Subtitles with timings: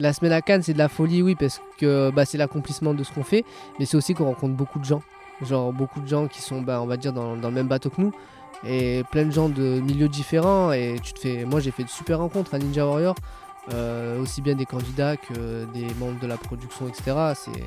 [0.00, 3.02] La semaine à Cannes, c'est de la folie, oui, parce que bah, c'est l'accomplissement de
[3.02, 3.44] ce qu'on fait,
[3.78, 5.02] mais c'est aussi qu'on rencontre beaucoup de gens.
[5.42, 8.00] Genre beaucoup de gens qui sont, bah, on va dire, dans, le même bateau que
[8.00, 8.12] nous,
[8.64, 10.70] et plein de gens de milieux différents.
[10.70, 13.16] Et tu te fais, moi, j'ai fait de super rencontres à Ninja Warrior,
[13.72, 17.34] euh, aussi bien des candidats que des membres de la production, etc.
[17.34, 17.64] C'est,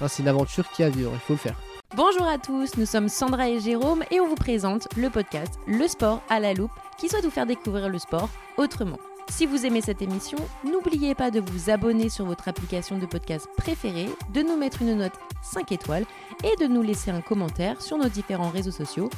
[0.00, 1.56] hein, une aventure qui a à vivre, il faut le faire.
[1.96, 5.88] Bonjour à tous, nous sommes Sandra et Jérôme et on vous présente le podcast Le
[5.88, 8.28] sport à la loupe qui souhaite vous faire découvrir le sport
[8.58, 8.98] autrement.
[9.28, 13.48] Si vous aimez cette émission, n'oubliez pas de vous abonner sur votre application de podcast
[13.56, 16.04] préférée, de nous mettre une note 5 étoiles
[16.44, 19.10] et de nous laisser un commentaire sur nos différents réseaux sociaux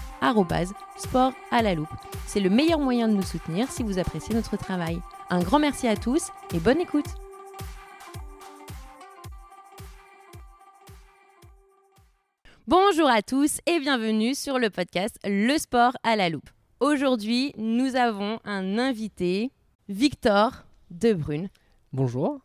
[0.97, 1.93] sport à la loupe.
[2.27, 5.01] C'est le meilleur moyen de nous soutenir si vous appréciez notre travail.
[5.29, 7.07] Un grand merci à tous et bonne écoute
[12.69, 16.51] Bonjour à tous et bienvenue sur le podcast Le sport à la loupe.
[16.81, 19.51] Aujourd'hui, nous avons un invité,
[19.89, 21.49] Victor Debrune.
[21.93, 22.41] Bonjour.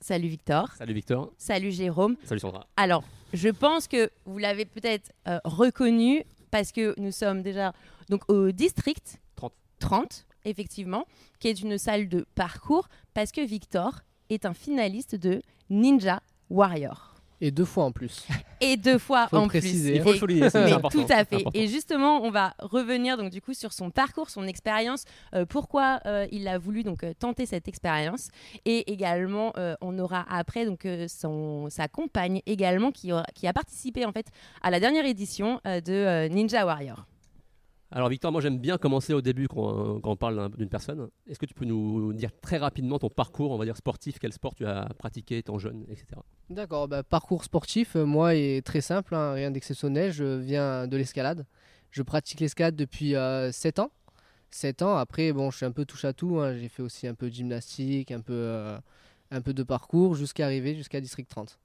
[0.00, 0.72] Salut Victor.
[0.72, 1.32] Salut Victor.
[1.36, 2.16] Salut Jérôme.
[2.24, 2.66] Salut Sandra.
[2.76, 7.74] Alors, je pense que vous l'avez peut-être euh, reconnu parce que nous sommes déjà
[8.08, 9.52] donc au district 30.
[9.80, 11.04] 30, effectivement,
[11.40, 14.00] qui est une salle de parcours parce que Victor
[14.30, 17.17] est un finaliste de Ninja Warrior.
[17.40, 18.26] Et deux fois en plus.
[18.60, 19.90] Et deux fois Faut le en préciser.
[19.92, 19.98] plus.
[19.98, 20.98] Il faut le souligner, c'est mais important.
[20.98, 21.44] tout à fait.
[21.54, 26.00] Et justement, on va revenir donc du coup sur son parcours, son expérience, euh, pourquoi
[26.06, 28.30] euh, il a voulu donc euh, tenter cette expérience,
[28.64, 33.46] et également euh, on aura après donc euh, son sa compagne également qui, aura- qui
[33.46, 34.26] a participé en fait
[34.62, 37.06] à la dernière édition euh, de euh, Ninja Warrior.
[37.90, 41.08] Alors Victor, moi j'aime bien commencer au début quand, quand on parle d'un- d'une personne.
[41.26, 44.32] Est-ce que tu peux nous dire très rapidement ton parcours, on va dire sportif, quel
[44.32, 46.06] sport tu as pratiqué étant jeune, etc.
[46.50, 50.12] D'accord, bah, parcours sportif, euh, moi, est très simple, hein, rien d'exceptionnel.
[50.12, 51.46] Je viens de l'escalade.
[51.90, 53.14] Je pratique l'escalade depuis
[53.52, 53.90] 7 ans.
[54.50, 56.38] 7 ans, après, bon, je suis un peu touche à tout.
[56.40, 56.56] hein.
[56.58, 58.78] J'ai fait aussi un peu de gymnastique, un peu, euh,
[59.30, 61.58] un peu de parcours, jusqu'à arriver jusqu'à District 30.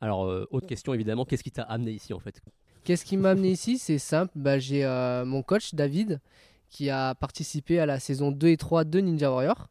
[0.00, 2.40] Alors, euh, autre question évidemment, qu'est-ce qui t'a amené ici en fait?
[2.86, 3.78] Qu'est-ce qui m'a amené ici?
[3.78, 6.20] C'est simple, bah, j'ai euh, mon coach David
[6.70, 9.66] qui a participé à la saison 2 et 3 de Ninja Warrior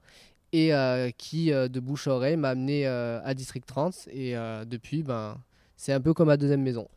[0.51, 4.35] et euh, qui, euh, de bouche à oreille, m'a amené à District 30 et
[4.65, 5.37] depuis, ben,
[5.77, 6.89] c'est un peu comme ma deuxième maison.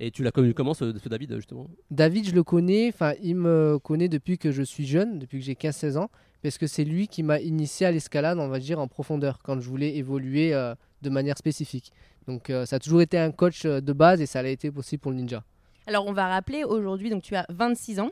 [0.00, 1.68] Et tu l'as connu comment ce, ce David justement?
[1.90, 5.44] David, je le connais, enfin, il me connaît depuis que je suis jeune, depuis que
[5.44, 6.08] j'ai 15-16 ans,
[6.42, 9.60] parce que c'est lui qui m'a initié à l'escalade, on va dire, en profondeur, quand
[9.60, 10.52] je voulais évoluer
[11.02, 11.92] de manière spécifique.
[12.26, 15.10] Donc, ça a toujours été un coach de base et ça l'a été aussi pour
[15.10, 15.44] le ninja.
[15.86, 18.10] Alors on va rappeler aujourd'hui donc tu as 26 ans,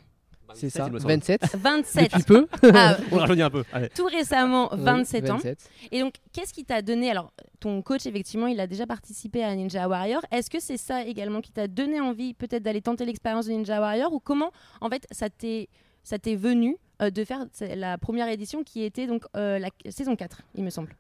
[0.55, 1.13] C'est 27, ça, il me semble.
[1.15, 2.47] 27, 27 depuis peu.
[2.75, 3.65] ah, On rajeunit un peu.
[3.73, 3.89] Allez.
[3.89, 5.35] tout récemment Oui, 27 ans.
[5.37, 5.71] 27.
[5.91, 9.55] Et donc, qu'est-ce qui t'a donné Alors, ton coach, effectivement, il a déjà participé à
[9.57, 10.23] Ninja Warrior.
[10.31, 13.81] Est-ce que c'est ça également qui t'a donné envie, peut-être, d'aller tenter l'expérience de Ninja
[13.81, 14.13] Warrior?
[14.13, 15.69] Ou comment, en fait, ça t'est,
[16.05, 20.15] ça t'est venu euh, de faire la première édition qui était donc euh, la saison
[20.15, 20.95] 4, il me semble?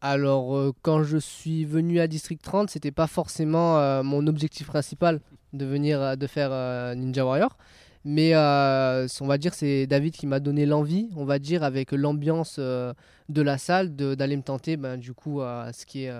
[0.00, 4.66] Alors, euh, quand je suis venu à District 30, c'était pas forcément euh, mon objectif
[4.66, 5.20] principal
[5.56, 7.56] de venir, euh, de faire euh, Ninja Warrior.
[8.04, 11.90] Mais euh, on va dire c'est David qui m'a donné l'envie, on va dire, avec
[11.90, 16.12] l'ambiance de la salle, d'aller me tenter ben, du coup à ce qui est,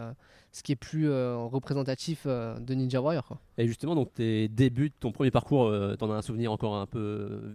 [0.51, 3.39] ce qui est plus représentatif de Ninja Warrior.
[3.57, 7.55] Et justement, donc tes débuts, ton premier parcours, t'en as un souvenir encore un peu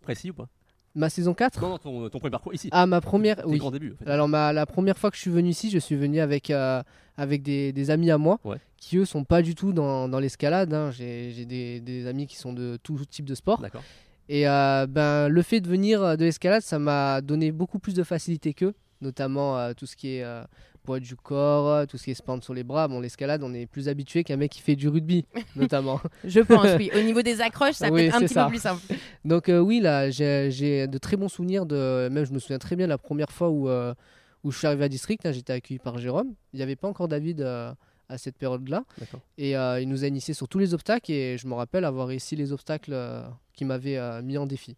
[0.00, 0.48] précis ou pas?
[0.94, 2.68] Ma saison 4 Non, non, ton, ton premier parcours ici.
[2.70, 3.58] Ah, ma première, oui.
[3.62, 3.80] En fait.
[4.06, 6.82] Alors ma, la première fois que je suis venu ici, je suis venu avec, euh,
[7.16, 8.58] avec des, des amis à moi Ouais.
[8.76, 10.72] qui eux sont pas du tout dans, dans l'escalade.
[10.74, 10.90] hein.
[10.90, 13.60] J'ai des, des amis qui sont de tout type de sport.
[13.60, 13.82] D'accord.
[14.28, 17.94] Et euh, ben, le fait de venir euh, de l'escalade, ça m'a donné beaucoup plus
[17.94, 20.24] de facilité qu'eux, notamment euh, tout ce qui est
[20.82, 22.88] poids du corps, euh, tout ce qui est span sur les bras.
[22.88, 25.24] Bon, l'escalade, on est plus habitué qu'un mec qui fait du rugby,
[25.56, 26.00] notamment.
[26.24, 26.90] Je pense, oui.
[26.94, 28.44] Au niveau des accroches, ça peut être un petit ça.
[28.44, 28.82] peu plus simple.
[29.24, 32.08] Donc euh, oui, là, j'ai de très bons souvenirs de.
[32.10, 33.94] Même je me souviens très bien la première fois où, euh,
[34.44, 36.34] où je suis arrivé à District, hein, j'étais accueilli par Jérôme.
[36.52, 37.72] Il n'y avait pas encore David euh,
[38.12, 38.84] à cette période-là.
[39.38, 42.08] Et euh, il nous a initiés sur tous les obstacles et je me rappelle avoir
[42.08, 43.22] réussi les obstacles euh,
[43.54, 44.76] qui m'avaient euh, mis en défi.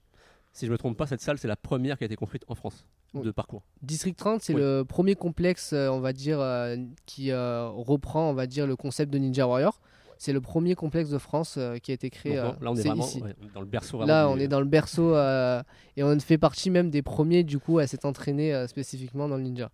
[0.52, 2.54] Si je me trompe pas, cette salle c'est la première qui a été construite en
[2.54, 2.86] France.
[3.22, 3.62] De parcours.
[3.82, 4.60] District 30, c'est Oui.
[4.60, 6.76] le premier complexe, euh, on va dire, euh,
[7.06, 9.80] qui euh, reprend, on va dire, le concept de Ninja Warrior.
[10.16, 12.36] C'est le premier complexe de France euh, qui a été créé.
[12.36, 13.20] Donc, là, on est vraiment ici.
[13.20, 14.04] ouais, dans le berceau.
[14.04, 15.62] Là, on est dans le berceau euh,
[15.96, 19.36] et on fait partie même des premiers du coup à s'être entraîné euh, spécifiquement dans
[19.36, 19.70] le ninja.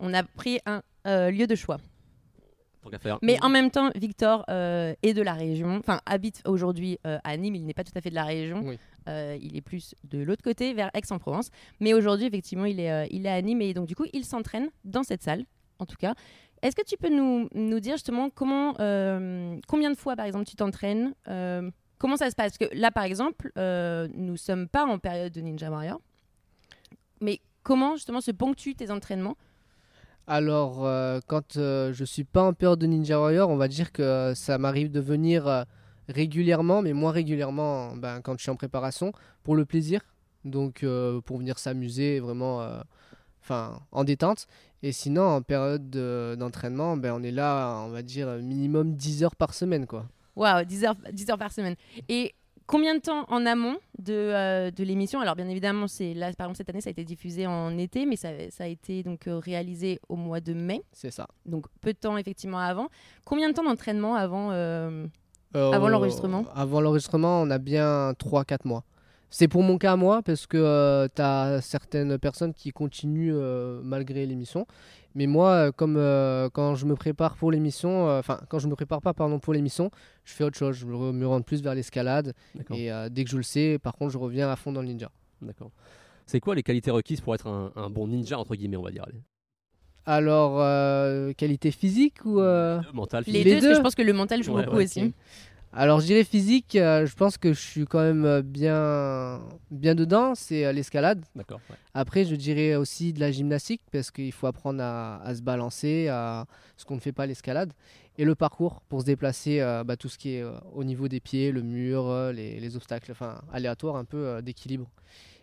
[0.00, 1.78] On a pris un euh, lieu de choix.
[2.82, 3.18] Tant qu'à faire.
[3.22, 7.36] Mais en même temps, Victor euh, est de la région, enfin habite aujourd'hui euh, à
[7.36, 8.78] Nîmes, il n'est pas tout à fait de la région, Oui.
[9.08, 11.50] Euh, il est plus de l'autre côté, vers Aix-en-Provence.
[11.80, 14.68] Mais aujourd'hui, effectivement, il est, euh, il est à et donc du coup, il s'entraîne
[14.84, 15.44] dans cette salle,
[15.78, 16.14] en tout cas.
[16.62, 20.56] Est-ce que tu peux nous, dire justement comment, euh, combien de fois, par exemple, tu
[20.56, 22.56] t'entraînes euh, Comment ça se passe?
[22.56, 26.00] Parce que là, par exemple, nous sommes pas en période de Ninja Warrior.
[27.20, 29.36] Mais comment justement se ponctuent tes entraînements?
[30.26, 30.80] Alors,
[31.26, 34.90] quand je suis pas en période de Ninja Warrior, on va dire que ça m'arrive
[34.90, 35.64] de venir
[36.08, 39.12] régulièrement, mais moins régulièrement ben, quand je suis en préparation,
[39.42, 40.00] pour le plaisir.
[40.44, 42.80] Donc, euh, pour venir s'amuser vraiment euh,
[43.42, 44.46] enfin, en détente.
[44.82, 49.24] Et sinon, en période de- d'entraînement, ben, on est là, on va dire, minimum 10
[49.24, 49.86] heures par semaine.
[49.86, 50.04] Quoi.
[50.36, 51.76] Waouh, 10 heures, 10 heures par semaine.
[52.10, 52.34] Et
[52.66, 55.20] combien de temps en amont de, euh, de l'émission?
[55.20, 58.04] Alors, bien évidemment, c'est là, par exemple, cette année, ça a été diffusé en été,
[58.04, 61.26] mais ça, ça a été donc réalisé au mois de mai, C'est ça.
[61.46, 62.88] donc peu de temps effectivement avant.
[63.24, 65.06] Combien de temps d'entraînement avant Euh,
[65.54, 68.84] Avant l'enregistrement Avant l'enregistrement, on a bien 3-4 mois.
[69.30, 74.26] C'est pour mon cas moi, parce que tu as certaines personnes qui continuent euh, malgré
[74.26, 74.66] l'émission.
[75.16, 78.68] Mais moi, euh, comme euh, quand je me prépare pour l'émission, euh, enfin, quand je
[78.68, 79.90] me prépare pas pardon, pour l'émission,
[80.24, 80.76] je fais autre chose.
[80.76, 82.32] Je me, me rends plus vers l'escalade.
[82.76, 84.88] Et euh, dès que je le sais, par contre, je reviens à fond dans le
[84.88, 85.10] ninja.
[85.42, 85.70] D'accord.
[86.26, 88.90] C'est quoi les qualités requises pour être un, un bon ninja, entre guillemets, on va
[88.90, 89.20] dire allez?
[90.06, 92.40] Alors, euh, qualité physique ou.
[92.40, 93.44] euh, Mental, Les, physique.
[93.46, 95.14] Les deux, parce que deux je pense que le mental joue Ouais, beaucoup ouais, aussi.
[95.76, 99.40] Alors, je dirais physique, euh, je pense que je suis quand même euh, bien,
[99.72, 100.34] bien dedans.
[100.36, 101.24] C'est euh, l'escalade.
[101.34, 101.58] D'accord.
[101.68, 101.76] ouais.
[101.94, 106.06] Après, je dirais aussi de la gymnastique parce qu'il faut apprendre à, à se balancer,
[106.08, 106.46] à
[106.76, 107.72] ce qu'on ne fait pas à l'escalade.
[108.18, 111.08] Et le parcours pour se déplacer, euh, bah, tout ce qui est euh, au niveau
[111.08, 114.88] des pieds, le mur, euh, les, les obstacles, enfin aléatoires, un peu euh, d'équilibre.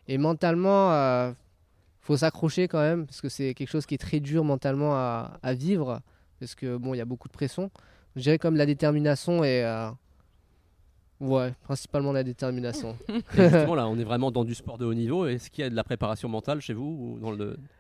[0.08, 0.92] Et mentalement,
[2.02, 5.40] faut s'accrocher quand même parce que c'est quelque chose qui est très dur mentalement à,
[5.44, 6.02] à vivre
[6.40, 7.70] parce que bon, il y a beaucoup de pression.
[8.16, 9.90] Je dirais comme la détermination et euh,
[11.20, 12.98] ouais, principalement la détermination.
[13.10, 15.26] Et justement, là, on est vraiment dans du sport de haut niveau.
[15.28, 16.84] Est-ce qu'il y a de la préparation mentale chez vous
[17.16, 17.38] ou dans le,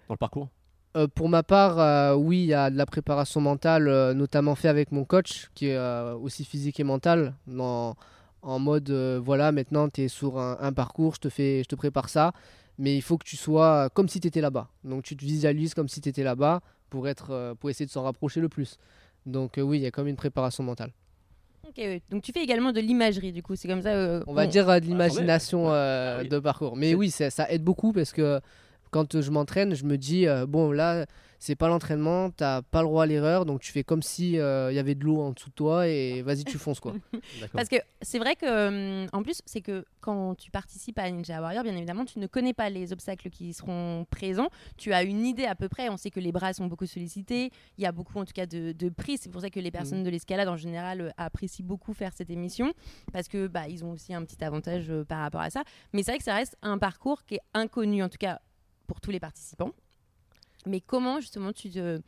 [0.07, 0.49] dans le parcours?
[0.97, 4.55] Euh, pour ma part, euh, oui, il y a de la préparation mentale, euh, notamment
[4.55, 5.79] fait avec mon coach, qui est
[6.21, 7.95] aussi physique et mental, dans-
[8.43, 8.89] en mode,
[9.23, 12.33] voilà, maintenant tu es sur un, un parcours, je te, fais, je te prépare ça,
[12.77, 14.67] mais il faut que tu sois comme si tu étais là-bas.
[14.83, 17.91] Donc tu te visualises comme si tu étais là-bas pour, être, euh, pour essayer de
[17.91, 18.77] s'en rapprocher le plus.
[19.25, 20.91] Donc euh, oui, il y a comme une préparation mentale.
[21.67, 21.79] Ok.
[22.09, 23.89] Donc tu fais également de l'imagerie, du coup, c'est comme ça.
[23.89, 25.71] euh, On va dire euh, de l'imagination ouais.
[25.73, 26.29] euh, Ah oui.
[26.29, 26.75] de parcours.
[26.75, 28.41] Mais oui, ça, ça aide beaucoup parce que
[28.91, 31.05] quand je m'entraîne, je me dis, euh, bon là,
[31.41, 34.71] c'est pas l'entraînement, t'as pas le droit à l'erreur, donc tu fais comme si euh,
[34.71, 36.93] il y avait de l'eau en dessous de toi et vas-y, tu fonces quoi.
[37.53, 41.41] Parce que c'est vrai que, hum, en plus, c'est que quand tu participes à Ninja
[41.41, 44.49] Warrior, bien évidemment, tu ne connais pas les obstacles qui seront présents.
[44.77, 45.89] Tu as une idée à peu près.
[45.89, 47.51] On sait que les bras sont beaucoup sollicités.
[47.79, 49.17] Il y a beaucoup, en tout cas, de, de prix.
[49.17, 52.29] C'est pour ça que les personnes de l'escalade, en général, euh, apprécient beaucoup faire cette
[52.29, 52.71] émission.
[53.13, 55.63] Parce que bah, ils ont aussi un petit avantage euh, par rapport à ça.
[55.93, 58.39] Mais c'est vrai que ça reste un parcours qui est inconnu, en tout cas,
[58.91, 59.71] pour tous les participants.
[60.65, 62.01] Mais comment, justement, tu te.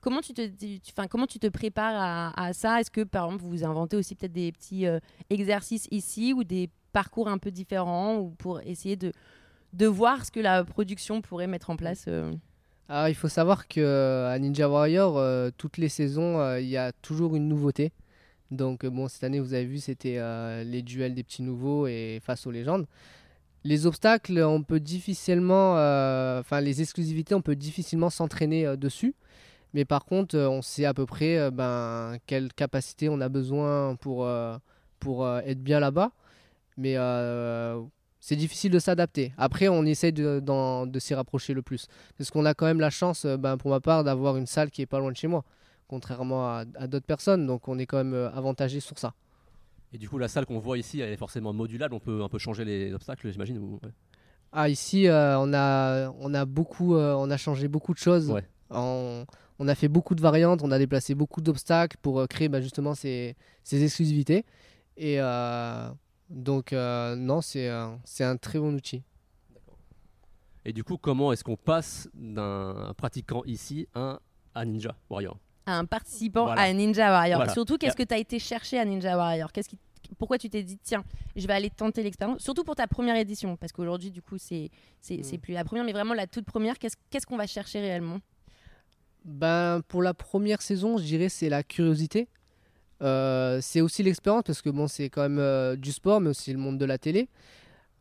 [0.00, 2.80] Comment tu te, tu- comment tu te prépares à, ça?
[2.80, 4.98] Est-ce que, par exemple, vous inventez aussi peut-être des petits euh,
[5.28, 9.12] exercices ici ou des parcours un peu différents ou pour essayer de,
[9.74, 12.32] de voir ce que la production pourrait mettre en place euh,
[12.88, 16.92] Alors il faut savoir que euh, à Ninja Warrior, toutes les saisons, il y a
[16.92, 17.92] toujours une nouveauté.
[18.50, 20.18] Donc bon, cette année, vous avez vu, c'était
[20.64, 22.86] les duels des petits nouveaux et face aux légendes.
[23.64, 29.14] Les obstacles, on peut difficilement, euh, enfin les exclusivités, on peut difficilement s'entraîner euh, dessus.
[29.74, 33.96] Mais par contre, euh, on sait à peu près ben, quelle capacité on a besoin
[33.96, 34.28] pour,
[34.98, 36.12] pour être bien là-bas.
[36.78, 36.96] Mais
[38.20, 39.32] c'est difficile de s'adapter.
[39.36, 41.86] Après, on essaye de, de s'y rapprocher le plus.
[42.16, 44.82] Parce qu'on a quand même la chance, ben, pour ma part, d'avoir une salle qui
[44.82, 45.44] est pas loin de chez moi,
[45.88, 47.46] contrairement à, à d'autres personnes.
[47.46, 49.14] Donc on est quand même avantagé sur ça.
[49.92, 51.94] Et du coup, la salle qu'on voit ici, elle est forcément modulable.
[51.94, 53.58] On peut un peu changer les obstacles, j'imagine.
[53.58, 53.90] ou- ouais.
[54.52, 58.30] Ah, ici, euh, on, a, on, a beaucoup, euh, on a changé beaucoup de choses.
[58.30, 58.44] Ouais.
[58.70, 59.24] On,
[59.58, 62.60] on a fait beaucoup de variantes, on a déplacé beaucoup d'obstacles pour euh, créer ben,
[62.60, 64.44] justement ces, ces exclusivités.
[64.96, 65.88] Et euh,
[66.28, 69.02] donc, non, c'est un très bon outil.
[70.64, 74.20] Et du coup, comment est-ce qu'on passe d'un pratiquant ici à un
[74.54, 75.38] à Ninja Warrior?
[75.70, 76.62] À un participant Voilà.
[76.62, 77.52] à Ninja Warrior Voilà.
[77.52, 79.52] Surtout, qu'est-ce que tu as été chercher à Ninja Warrior?
[79.52, 79.78] Qu'est-ce qui
[80.18, 81.04] pourquoi tu t'es dit tiens
[81.36, 82.42] je vais aller tenter l'expérience?
[82.42, 84.68] Surtout pour ta première édition parce qu'aujourd'hui du coup c'est
[85.00, 85.22] c'est Mm.
[85.22, 88.18] c'est plus la première mais vraiment la toute première qu'est-ce qu'est-ce qu'on va chercher réellement?
[89.24, 92.28] Ben, pour la première saison, je dirais c'est la curiosité.
[93.02, 96.52] Euh, c'est aussi l'expérience parce que bon, c'est quand même euh, du sport, mais aussi
[96.52, 97.28] le monde de la télé.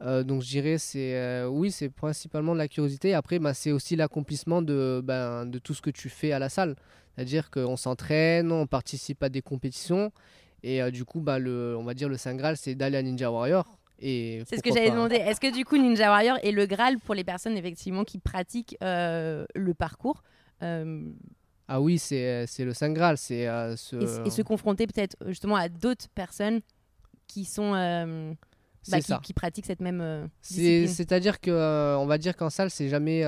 [0.01, 3.13] Euh, donc je dirais c'est euh, oui, c'est principalement de la curiosité.
[3.13, 6.49] Après, ben, c'est aussi l'accomplissement de, ben, de tout ce que tu fais à la
[6.49, 6.75] salle.
[7.19, 10.13] C'est-à-dire qu'on s'entraîne, on participe à des compétitions.
[10.63, 13.29] Et euh, du coup, le, on va dire le Saint Graal, c'est d'aller à Ninja
[13.29, 13.65] Warrior.
[13.99, 15.15] C'est ce que j'allais pas- demander.
[15.15, 18.77] Est-ce que du coup Ninja Warrior est le Graal pour les personnes effectivement qui pratiquent
[18.81, 20.23] euh, le parcours
[20.63, 21.11] euh,
[21.67, 23.17] Ah oui, c'est le Saint Graal.
[23.17, 24.25] C'est euh, ce...
[24.25, 26.61] et, se confronter peut-être justement à d'autres personnes
[27.27, 27.73] qui sont
[28.89, 30.29] bah, qui, pratiquent cette même.
[30.41, 33.25] C'est-à-dire que, euh, on va dire qu'en salle, c'est jamais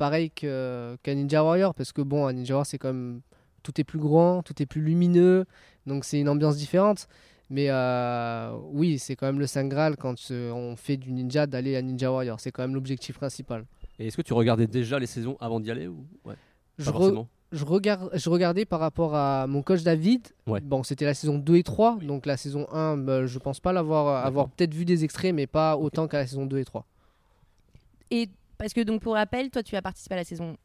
[0.00, 3.20] pareil que- qu'un Ninja Warrior, parce que bon, un Ninja Warrior, c'est quand même.
[3.62, 5.44] Tout est plus grand, tout est plus lumineux,
[5.86, 7.06] donc c'est une ambiance différente.
[7.50, 11.76] Mais euh, oui, c'est quand même le Saint Graal quand on fait du ninja d'aller
[11.76, 12.40] à Ninja Warrior.
[12.40, 13.66] C'est quand même l'objectif principal.
[13.98, 16.06] Et est-ce que tu regardais déjà les saisons avant d'y aller ou?
[16.24, 16.36] Ouais,
[16.78, 20.28] Je, re- je, regarde, je regardais par rapport à mon coach David.
[20.46, 20.60] Ouais.
[20.60, 21.98] Bon, c'était la saison 2 et 3.
[22.02, 25.46] Donc la saison 1, bah, je pense pas l'avoir avoir peut-être vu des extraits, mais
[25.48, 26.86] pas autant qu'à la saison 2 et 3.
[28.12, 28.30] Et
[28.60, 30.56] parce que donc pour rappel, toi tu as participé à la saison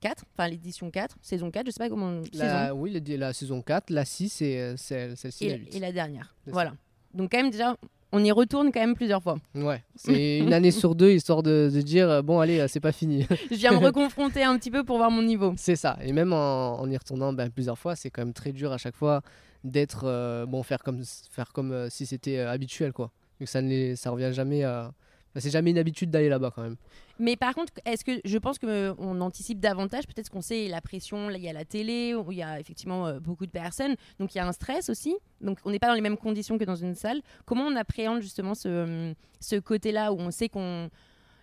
[0.00, 2.78] 4, enfin l'édition 4, saison 4, je sais pas comment La, saison.
[2.78, 5.74] oui, la, la saison 4, la 6 et euh, celle- celle-ci, la Et, 8.
[5.76, 6.34] et la dernière.
[6.44, 6.50] Ça.
[6.52, 6.74] Voilà.
[7.14, 7.76] Donc quand même déjà
[8.12, 9.38] on y retourne quand même plusieurs fois.
[9.56, 12.78] Ouais, c'est une année sur deux, histoire de, de dire euh, bon, allez, euh, c'est
[12.80, 13.26] pas fini.
[13.50, 15.54] Je viens me reconfronter un petit peu pour voir mon niveau.
[15.56, 15.96] c'est ça.
[16.02, 18.78] Et même en, en y retournant ben, plusieurs fois, c'est quand même très dur à
[18.78, 19.22] chaque fois
[19.64, 23.10] d'être euh, bon, faire comme, faire comme euh, si c'était euh, habituel, quoi.
[23.40, 24.92] Que ça ne ça revient jamais à.
[25.40, 26.76] C'est jamais une habitude d'aller là-bas quand même.
[27.18, 31.30] Mais par contre, est-ce que je pense qu'on anticipe davantage Peut-être qu'on sait la pression,
[31.30, 34.34] il y a la télé, où il y a effectivement euh, beaucoup de personnes, donc
[34.34, 35.16] il y a un stress aussi.
[35.40, 37.20] Donc on n'est pas dans les mêmes conditions que dans une salle.
[37.46, 40.90] Comment on appréhende justement ce, ce côté-là où on sait qu'on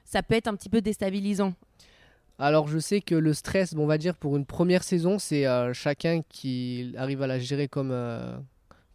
[0.03, 1.53] ça peut être un petit peu déstabilisant?
[2.37, 5.45] Alors je sais que le stress, bon, on va dire pour une première saison, c'est
[5.45, 8.35] euh, chacun qui arrive à la gérer comme, euh,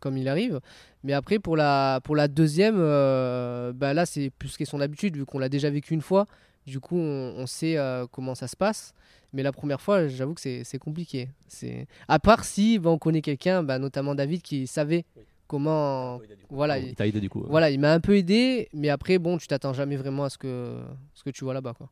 [0.00, 0.60] comme il arrive.
[1.06, 5.25] Mais après pour la, pour la deuxième, euh, bah là c'est plus question d'habitude vu
[5.25, 6.26] qu'on l'a déjà vécu une fois.
[6.66, 8.92] Du coup on, on sait euh, comment ça se passe.
[9.32, 11.28] Mais la première fois, j'avoue que c'est c'est compliqué.
[11.46, 15.04] C'est À part si bah, on connaît quelqu'un, bah, notamment David, qui savait
[15.46, 16.20] comment...
[16.50, 17.42] Voilà, il t'a aidé du coup.
[17.42, 17.46] euh.
[17.48, 20.38] Voilà, il m'a un peu aidé, mais après, bon, tu t'attends jamais vraiment à ce
[20.38, 20.76] que,
[21.14, 21.75] ce que tu vois là-bas.
[21.75, 21.88] quoi.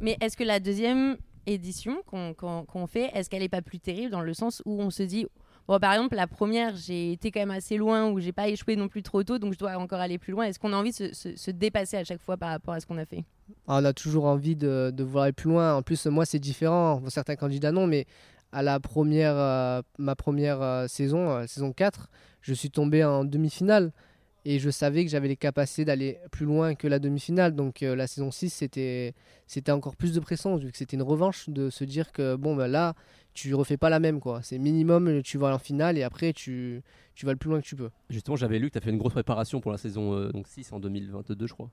[0.00, 3.80] Mais est-ce que la deuxième édition qu'on qu'on- qu'on fait, est-ce qu'elle n'est pas plus
[3.80, 5.26] terrible dans le sens où on se dit,
[5.68, 8.74] bon, par exemple, la première, j'ai été quand même assez loin, où j'ai pas échoué
[8.76, 10.44] non plus trop tôt, donc je dois encore aller plus loin.
[10.46, 12.80] Est-ce qu'on a envie de se, se- se dépasser à chaque fois par rapport à
[12.80, 13.24] ce qu'on a fait?
[13.66, 15.74] Ah, On a toujours envie de, de vouloir aller plus loin.
[15.74, 17.00] En plus, moi, c'est différent.
[17.00, 18.06] Bon, certains candidats, non, mais
[18.50, 22.08] à la première, euh, ma première euh, saison, euh, saison 4,
[22.40, 23.92] je suis tombé en demi-finale.
[24.44, 27.54] Et je savais que j'avais les capacités d'aller plus loin que la demi-finale.
[27.54, 29.12] Donc la saison 6, c'était,
[29.46, 32.56] c'était encore plus de pression, vu que c'était une revanche de se dire que bon,
[32.56, 32.94] bah, là,
[33.38, 34.20] tu refais pas la même.
[34.20, 34.40] quoi.
[34.42, 36.82] C'est minimum, tu vas en finale et après, tu,
[37.14, 37.90] tu vas le plus loin que tu peux.
[38.10, 40.46] Justement, j'avais lu que tu as fait une grosse préparation pour la saison euh, donc
[40.48, 41.70] 6 en 2022, je crois.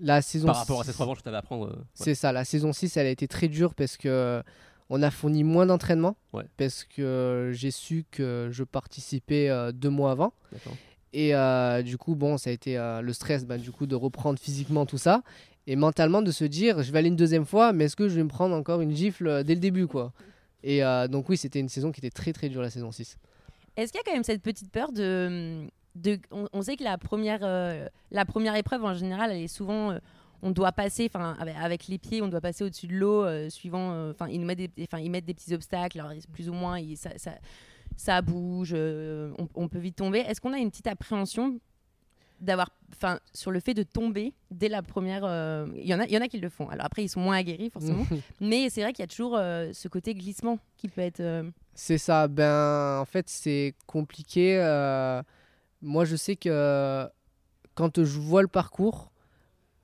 [0.00, 1.66] La saison Par rapport à cette revanche que tu avais à prendre.
[1.66, 1.82] euh, ouais.
[1.94, 4.42] C'est ça, la saison 6, elle a été très dure parce que
[4.90, 6.16] on a fourni moins d'entraînement.
[6.32, 6.44] Ouais.
[6.56, 10.32] Parce que j'ai su que je participais euh, deux mois avant.
[11.12, 13.94] Et euh, du coup, bon, ça a été euh, le stress bah, du coup, de
[13.94, 15.22] reprendre physiquement tout ça.
[15.66, 18.14] Et mentalement, de se dire, je vais aller une deuxième fois, mais est-ce que je
[18.14, 20.12] vais me prendre encore une gifle euh, dès le début quoi
[20.62, 23.18] Et euh, donc, oui, c'était une saison qui était très très dure, la saison 6.
[23.76, 25.66] Est-ce qu'il y a quand même cette petite peur de.
[25.94, 29.92] de on, sait que la première, euh, la première épreuve, en général, elle est souvent.
[29.92, 29.98] euh,
[30.40, 34.08] on doit passer, enfin, avec, les pieds, on doit passer au-dessus de l'eau, suivant.
[34.10, 36.00] Enfin, ils mettent des, ils mettent des petits obstacles,
[36.32, 36.80] plus ou moins,
[37.96, 40.20] ça, bouge, on peut vite tomber.
[40.20, 41.58] Est-ce qu'on a une petite appréhension
[42.40, 45.22] d'avoir, enfin, sur le fait de tomber dès la première.
[45.24, 46.68] euh, Il y en a, il y en a qui le font.
[46.68, 48.06] Alors après, ils sont moins aguerris forcément,
[48.40, 51.20] mais c'est vrai qu'il y a toujours euh, ce côté glissement qui peut être.
[51.20, 52.28] euh, C'est ça.
[52.28, 54.56] Ben, en fait, c'est compliqué.
[55.82, 57.06] moi, je sais que
[57.74, 59.10] quand je vois le parcours,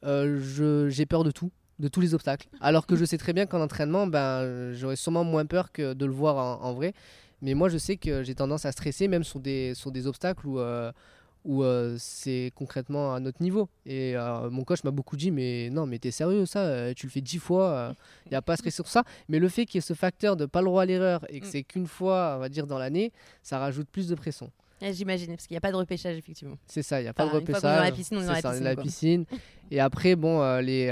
[0.03, 2.49] je- j'ai peur de tout, de tous les obstacles.
[2.61, 6.05] Alors que je sais très bien qu'en entraînement, ben, j'aurais sûrement moins peur que de
[6.07, 6.93] le voir en, en vrai.
[7.43, 10.47] Mais moi, je sais que j'ai tendance à stresser, même sur des, sur des obstacles
[10.47, 10.59] où,
[11.45, 13.69] où euh, c'est concrètement à notre niveau.
[13.87, 17.07] Et euh, mon coach m'a beaucoup dit, mais non, mais t'es sérieux, ça euh, Tu
[17.07, 17.95] le fais dix fois,
[18.27, 19.05] il n'y a pas à sur ça.
[19.29, 21.41] Mais le fait qu'il y ait ce facteur de pas le droit à l'erreur et
[21.41, 21.51] que Mm.
[21.51, 24.51] c'est qu'une fois, on va dire, dans l'année, ça rajoute plus de pression.
[24.83, 26.57] Ah, J'imagine, parce qu'il n'y a pas de repêchage, effectivement.
[26.67, 27.97] C'est ça, il n'y a pas Enfin, de une fois qu'on est dans la repêchage.
[27.99, 29.25] piscine, on est dans la ça, piscine, la piscine.
[29.71, 30.91] Et après, bon, les,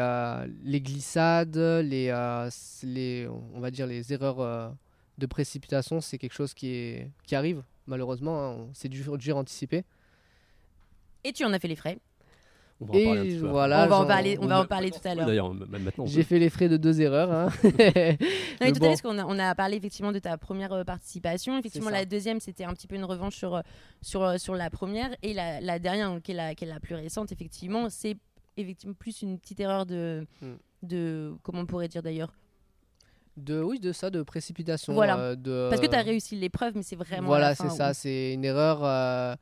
[0.65, 2.15] les glissades, les,
[2.85, 4.73] les, on va dire les erreurs
[5.19, 8.41] de précipitation, c'est quelque chose qui, est, qui arrive, malheureusement.
[8.43, 9.85] hein, on- c'est dur, dur à anticiper.
[11.25, 11.99] Et tu en as fait les frais.
[12.81, 15.15] On va en Et voilà, on va en parler, on va en parler tout à
[15.15, 15.27] l'heure.
[15.27, 16.03] D'ailleurs, même maintenant.
[16.05, 17.31] on J'ai fait les frais de deux erreurs.
[17.31, 17.49] hein.
[17.63, 18.87] Non, mais Mais tout à l'heure, bon.
[18.89, 21.57] parce qu'on a, on a parlé effectivement de ta première euh, participation.
[21.57, 23.61] Effectivement, la deuxième, c'était un petit peu une revanche sur, euh,
[24.01, 25.11] sur, euh, sur la première.
[25.23, 28.17] Et la, la dernière, qui est la, qui est la plus récente, effectivement, c'est
[28.57, 30.27] effectivement plus une petite erreur de.
[30.41, 30.47] Mm.
[30.83, 32.33] de comment on pourrait dire d'ailleurs?
[33.37, 34.93] De, oui, de ça, de précipitation.
[34.93, 35.19] Voilà.
[35.19, 37.23] euh, de, Parce que tu as réussi l'épreuve, mais c'est vraiment.
[37.23, 37.91] à Voilà, c'est ça.
[37.91, 39.35] où- C'est une erreur euh,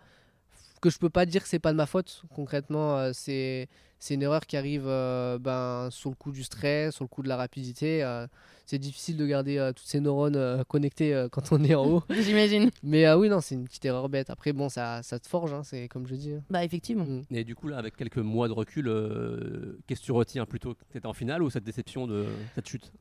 [0.80, 2.22] que je peux pas dire que c'est pas de ma faute.
[2.34, 3.68] Concrètement, euh, c'est
[3.98, 7.22] c'est une erreur qui arrive euh, ben, sur le coup du stress, sur le coup
[7.22, 8.02] de la rapidité.
[8.02, 8.26] euh,
[8.64, 11.84] c'est difficile de garder euh, toutes ces neurones euh, connectées euh, quand on est en
[11.86, 12.02] haut.
[12.10, 12.70] J'imagine.
[12.82, 14.30] Mais euh, oui, non, c'est une petite erreur bête.
[14.30, 16.32] Après, bon, ça, ça te forge, hein, c'est comme je dis.
[16.34, 16.42] hein.
[16.48, 17.04] Bah, effectivement.
[17.04, 17.24] Mm.
[17.32, 20.74] Et du coup, là, avec quelques mois de recul, euh, qu'est-ce que tu retiens plutôt?
[20.92, 22.92] Que tu en finale ou cette déception de cette chute?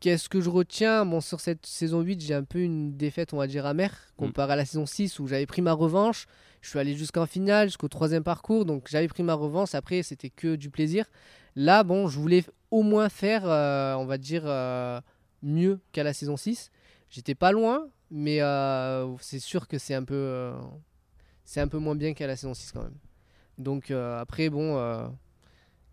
[0.00, 1.06] Qu'est-ce que je retiens?
[1.06, 4.52] Bon, sur cette saison 8, j'ai un peu une défaite, on va dire, amère, comparé
[4.52, 6.26] à la saison 6 où j'avais pris ma revanche.
[6.60, 9.74] Je suis allé jusqu'en finale, jusqu'au troisième parcours, donc j'avais pris ma revanche.
[9.74, 11.06] Après, c'était que du plaisir.
[11.54, 15.00] Là, bon, je voulais au moins faire, euh, on va dire, euh,
[15.42, 16.70] mieux qu'à la saison 6.
[17.08, 20.52] J'étais pas loin, mais euh, c'est sûr que c'est un, peu,
[21.44, 22.98] c'est un peu moins bien qu'à la saison 6 quand même.
[23.56, 24.76] Donc après, bon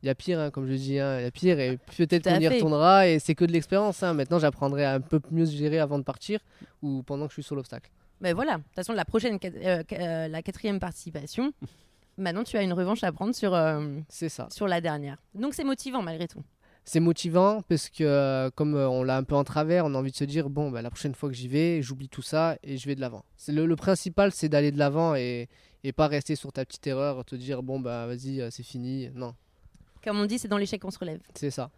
[0.03, 2.29] il y a pire, hein, comme je dis, hein, il y a pire, et peut-être
[2.29, 4.03] qu'on y retournera, et c'est que de l'expérience.
[4.03, 4.13] Hein.
[4.13, 6.41] Maintenant, j'apprendrai à un peu mieux se gérer avant de partir,
[6.81, 7.89] ou pendant que je suis sur l'obstacle.
[8.19, 11.53] Mais voilà, de toute façon, la prochaine, euh, euh, la quatrième participation,
[12.17, 14.47] maintenant tu as une revanche à prendre sur, euh, ça.
[14.51, 15.17] sur la dernière.
[15.35, 16.43] Donc c'est motivant malgré tout.
[16.85, 20.17] C'est motivant parce que comme on l'a un peu en travers, on a envie de
[20.17, 22.85] se dire bon, bah, la prochaine fois que j'y vais, j'oublie tout ça et je
[22.87, 23.23] vais de l'avant.
[23.47, 25.47] Le, le principal, c'est d'aller de l'avant et,
[25.85, 29.09] et pas rester sur ta petite erreur, te dire bon, bah vas-y, c'est fini.
[29.15, 29.33] Non,
[30.03, 31.21] comme on dit, c'est dans l'échec qu'on se relève.
[31.33, 31.71] C'est ça.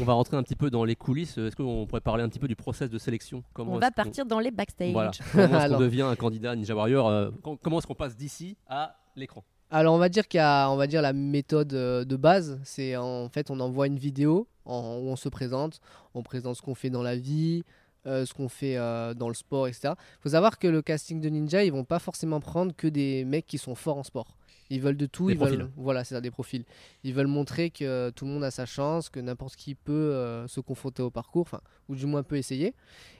[0.00, 1.38] On va rentrer un petit peu dans les coulisses.
[1.38, 4.26] Est-ce qu'on pourrait parler un petit peu du process de sélection comment On va partir
[4.26, 4.92] dans les backstage.
[4.92, 5.12] Voilà.
[5.32, 7.30] Comment est-ce qu'on devient un candidat Ninja Warrior euh,
[7.62, 10.76] Comment est-ce qu'on passe d'ici à l'écran alors on va dire qu'il y a, on
[10.76, 14.70] va dire la méthode euh, de base, c'est en fait on envoie une vidéo où
[14.72, 15.82] on se présente,
[16.14, 17.64] on présente ce qu'on fait dans la vie,
[18.06, 19.92] euh, ce qu'on fait dans le sport, etc.
[19.98, 23.26] Il faut savoir que le casting de Ninja, ils vont pas forcément prendre que des
[23.26, 24.37] mecs qui sont forts en sport.
[24.70, 25.30] Ils veulent de tout.
[25.30, 26.64] ils veulent, voilà, c'est ça, des profils.
[27.04, 30.46] Ils veulent montrer que tout le monde a sa chance, que n'importe qui peut euh,
[30.46, 31.48] se confronter au parcours,
[31.88, 32.74] ou du moins peut essayer.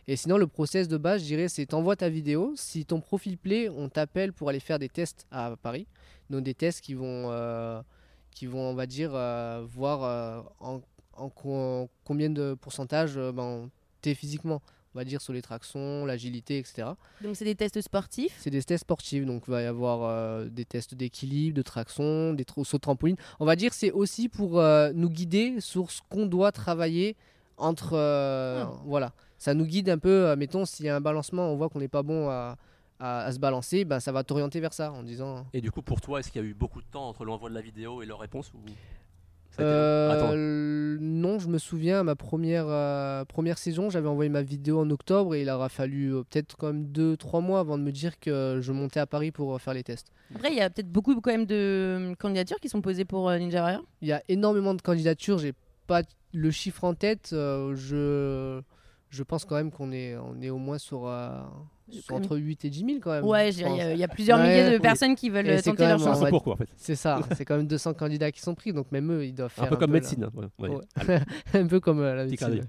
[0.07, 2.52] Et sinon, le process de base, je dirais, c'est t'envoies ta vidéo.
[2.57, 5.87] Si ton profil plaît, on t'appelle pour aller faire des tests à Paris.
[6.31, 7.81] Donc des tests qui vont, euh,
[8.31, 10.81] qui vont on va dire, euh, voir en,
[12.05, 13.71] combien de pourcentage ben,
[14.02, 14.62] tu es physiquement
[14.95, 16.88] on va dire, sur les tractions, l'agilité, etc.
[17.23, 18.37] Donc c'est des tests sportifs?
[18.38, 22.33] C'est des tests sportifs, donc il va y avoir euh, des tests d'équilibre, de traction,
[22.33, 23.16] des sauts de trampoline.
[23.40, 27.16] On va dire c'est aussi pour euh, nous guider sur ce qu'on doit travailler
[27.57, 27.95] entre...
[27.95, 28.73] Euh, ah.
[28.85, 31.80] Voilà, ça nous guide un peu, mettons, s'il y a un balancement, on voit qu'on
[31.80, 32.57] n'est pas bon à,
[33.00, 35.47] à, se balancer, ben, ça va t'orienter vers ça en disant...
[35.52, 37.49] Et du coup, pour toi, est-ce qu'il y a eu beaucoup de temps entre l'envoi
[37.49, 38.58] de la vidéo et leur réponse ou...
[39.60, 44.90] Euh, non, je me souviens, ma première, euh, première saison, j'avais envoyé ma vidéo en
[44.90, 48.18] octobre et il aura fallu euh, peut-être quand même 2-3 mois avant de me dire
[48.21, 50.12] que je montais à Paris pour faire les tests.
[50.34, 53.62] Après, il y a peut-être beaucoup quand même de candidatures qui sont posées pour Ninja
[53.62, 55.54] Warrior Il y a énormément de candidatures, j'ai
[55.86, 57.28] pas le chiffre en tête.
[57.32, 58.60] je,
[59.10, 61.06] je pense quand même qu'on est, on est au moins sur
[62.10, 63.24] entre 8 et 10 000 quand même.
[63.24, 66.22] Ouais, il y, a plusieurs milliers de personnes qui veulent tenter leur chance.
[66.22, 66.68] En fait.
[66.76, 69.50] C'est ça, c'est quand même 200 candidats qui sont pris, donc même eux, ils doivent
[69.50, 69.64] faire.
[69.64, 70.24] Un peu comme médecine.
[70.24, 71.18] Hein,
[71.54, 72.66] un peu comme euh, la médecine.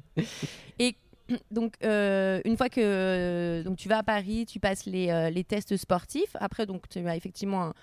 [0.77, 0.95] Et
[1.51, 5.43] donc, euh, une fois que donc, tu vas à Paris, tu passes les, euh, les
[5.43, 6.35] tests sportifs.
[6.39, 7.73] Après, donc, tu as effectivement un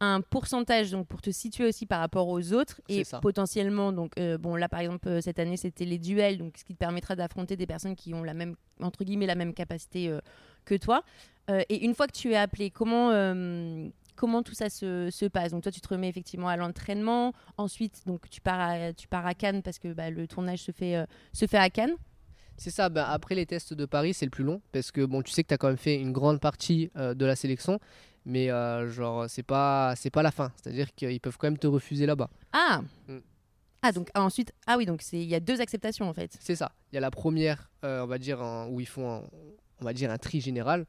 [0.00, 4.38] un pourcentage donc pour te situer aussi par rapport aux autres et potentiellement donc euh,
[4.38, 7.16] bon là par exemple euh, cette année c'était les duels donc ce qui te permettra
[7.16, 10.20] d'affronter des personnes qui ont la même entre guillemets la même capacité euh,
[10.68, 11.02] que toi.
[11.70, 13.10] Et une fois que tu es appelé comment
[14.16, 15.52] comment tout ça se, se, passe?
[15.52, 17.32] Donc toi tu te remets effectivement à l'entraînement.
[17.56, 20.72] Ensuite donc tu pars à, tu pars à Cannes parce que bah, le tournage se
[20.72, 21.94] fait se fait à Cannes.
[22.58, 25.22] C'est ça, ben, après les tests de Paris, c'est le plus long parce que bon,
[25.22, 27.80] tu sais que tu as quand même fait une grande partie de la sélection
[28.28, 30.52] mais euh, genre c'est pas c'est pas la fin.
[30.62, 32.30] C'est à dire qu'ils peuvent quand même te refuser là-bas.
[32.52, 33.18] Ah mm.
[33.82, 36.36] ah donc ah, ensuite ah oui donc c'est il y a deux acceptations en fait.
[36.38, 36.72] C'est ça.
[36.92, 39.24] Il y a la première euh, on va dire où ils font
[39.80, 40.86] on va dire un tri général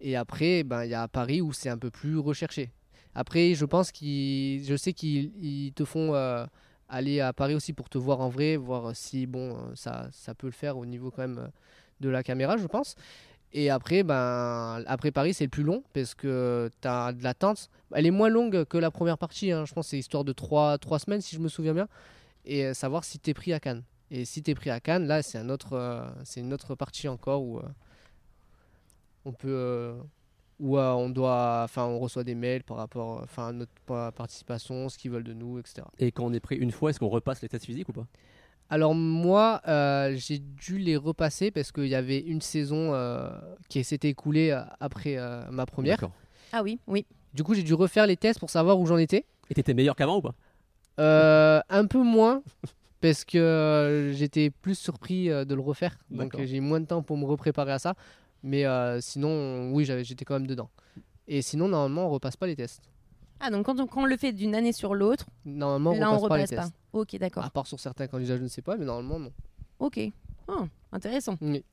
[0.00, 2.70] et après ben il y a Paris où c'est un peu plus recherché
[3.14, 6.44] après je pense qu'ils je sais qu'ils te font euh,
[6.88, 10.46] aller à Paris aussi pour te voir en vrai voir si bon ça ça peut
[10.46, 11.50] le faire au niveau quand même
[12.00, 12.96] de la caméra je pense
[13.56, 17.70] et après, ben, après Paris, c'est plus long parce que tu as de l'attente.
[17.92, 19.52] Elle est moins longue que la première partie.
[19.52, 19.64] Hein.
[19.64, 21.88] Je pense c'est histoire de 3, 3 semaines, si je me souviens bien.
[22.44, 23.84] Et euh, savoir si tu es pris à Cannes.
[24.10, 26.74] Et si tu es pris à Cannes, là, c'est un autre, euh, c'est une autre
[26.74, 27.62] partie encore où euh,
[29.24, 29.94] on peut.
[30.60, 31.62] où on doit.
[31.64, 33.72] Enfin, on reçoit des mails par rapport enfin, à notre
[34.12, 35.82] participation, ce qu'ils veulent de nous, etc.
[35.98, 38.06] Et quand on est pris une fois, est-ce qu'on repasse les tests physiques ou pas?
[38.70, 43.30] Alors moi, euh, j'ai dû les repasser parce qu'il y avait une saison euh,
[43.68, 45.16] qui s'était écoulée euh, après
[45.50, 45.98] ma première.
[46.52, 47.06] Ah oui, oui.
[47.34, 49.26] Du coup, j'ai dû refaire les tests pour savoir où j'en étais.
[49.50, 50.34] Et t'étais meilleur qu'avant ou pas?
[51.68, 52.42] Un peu moins,
[53.00, 55.98] parce que j'étais plus surpris de le refaire.
[56.10, 57.94] Donc j'ai moins de temps pour me repréparer à ça.
[58.44, 58.64] Mais
[59.00, 60.68] sinon, oui, j'étais quand même dedans.
[61.26, 62.82] Et sinon, normalement, on repasse pas les tests.
[63.40, 66.46] Ah, donc quand on, le fait d'une année sur l'autre, normalement, on repasse, pas les
[66.46, 66.74] tests.
[66.92, 67.44] Ok, d'accord.
[67.44, 69.32] À part sur certains candidats, je ne sais pas, mais normalement, non.
[69.78, 69.98] Ok.
[70.48, 71.36] Oh, intéressant.
[71.40, 71.64] Oui.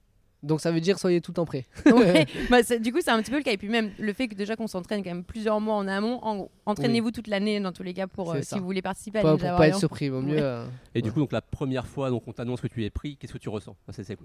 [0.43, 1.67] Donc ça veut dire soyez tout en prêt.
[1.85, 2.25] Ouais.
[2.49, 3.51] Bah, du coup, c'est un petit peu le cas.
[3.51, 6.19] Et puis même le fait que déjà qu'on s'entraîne quand même plusieurs mois en amont,
[6.23, 9.21] en- entraînez-vous toute l'année dans tous les cas pour euh, si vous voulez participer à
[9.21, 10.37] Pas- pour pas être surpris, vaut mieux.
[10.37, 10.41] Ouais.
[10.41, 13.17] euh, Et du coup, donc la première fois, donc on t'annonce que tu es pris,
[13.17, 13.75] qu'est-ce que tu ressens?
[13.83, 14.17] Enfin, c'est- c'est-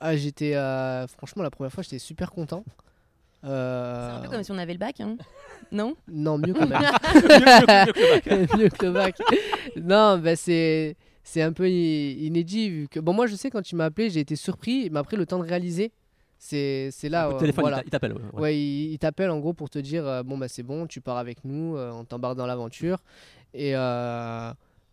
[0.00, 2.64] Ah, j'étais euh, franchement la première fois, j'étais super content.
[3.42, 5.16] C'est Euh, un peu comme si on avait le bac, hein
[5.72, 6.80] non Non, mieux quand même.
[6.82, 8.56] Mieux que- mieux que le bac.
[8.58, 9.16] mieux que le bac.
[9.76, 13.62] non, bah c'est c'est un peu i- inédit vu que bon moi je sais quand
[13.62, 15.92] tu m'as appelé, j'ai été surpris, mais après le temps de réaliser,
[16.38, 17.78] c'est c'est là Au euh, téléphone, voilà.
[17.78, 18.12] il t'a- il t'appelle.
[18.14, 18.40] ouais, ouais.
[18.42, 21.00] Ouais, il, il t'appelle en gros pour te dire euh, bon bah c'est bon, tu
[21.00, 22.98] pars avec nous, euh, on t'embarque dans l'aventure
[23.54, 24.50] et euh,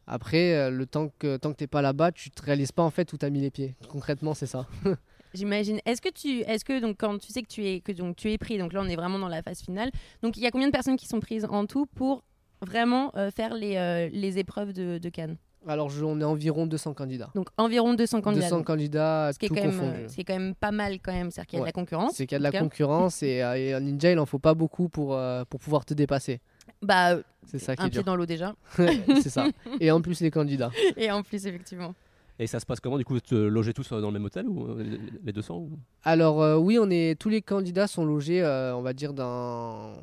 [0.07, 2.89] après euh, le temps que tant que t'es pas là-bas, tu te réalises pas en
[2.89, 3.75] fait où t'as mis les pieds.
[3.89, 4.65] Concrètement, c'est ça.
[5.33, 5.79] J'imagine.
[5.85, 8.31] Est-ce que tu, est-ce que donc quand tu sais que tu es que donc tu
[8.31, 9.91] es pris, donc là on est vraiment dans la phase finale.
[10.23, 12.23] Donc il y a combien de personnes qui sont prises en tout pour
[12.61, 15.37] vraiment euh, faire les, euh, les épreuves de, de Cannes?
[15.67, 17.29] Alors je- on est environ 200 candidats.
[17.35, 18.45] Donc environ 200 candidats.
[18.45, 20.09] 200 donc, candidats, ce qui est quand même, confondu.
[20.09, 21.71] ce qui est quand même pas mal quand même, c'est-à-dire qu'il y a de la
[21.73, 22.13] concurrence.
[22.15, 22.59] C'est qu'il y a de la cas.
[22.61, 25.83] concurrence et, euh, et en ninja il en faut pas beaucoup pour, euh, pour pouvoir
[25.83, 26.39] te dépasser.
[26.81, 28.05] Bah euh, C'est ça qui un est pied dur.
[28.05, 28.55] dans l'eau déjà.
[28.75, 29.47] c'est ça.
[29.79, 30.71] Et en plus les candidats.
[30.97, 31.95] Et en plus effectivement.
[32.39, 32.99] Et ça se passe comment?
[32.99, 35.33] Du coup, vous te logez tous euh, dans le même hôtel ou euh, les- les
[35.33, 35.71] 200 ou...
[36.03, 39.93] Alors euh, oui, on est tous les candidats sont logés, euh, on va dire dans,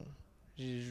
[0.56, 0.82] j'ai-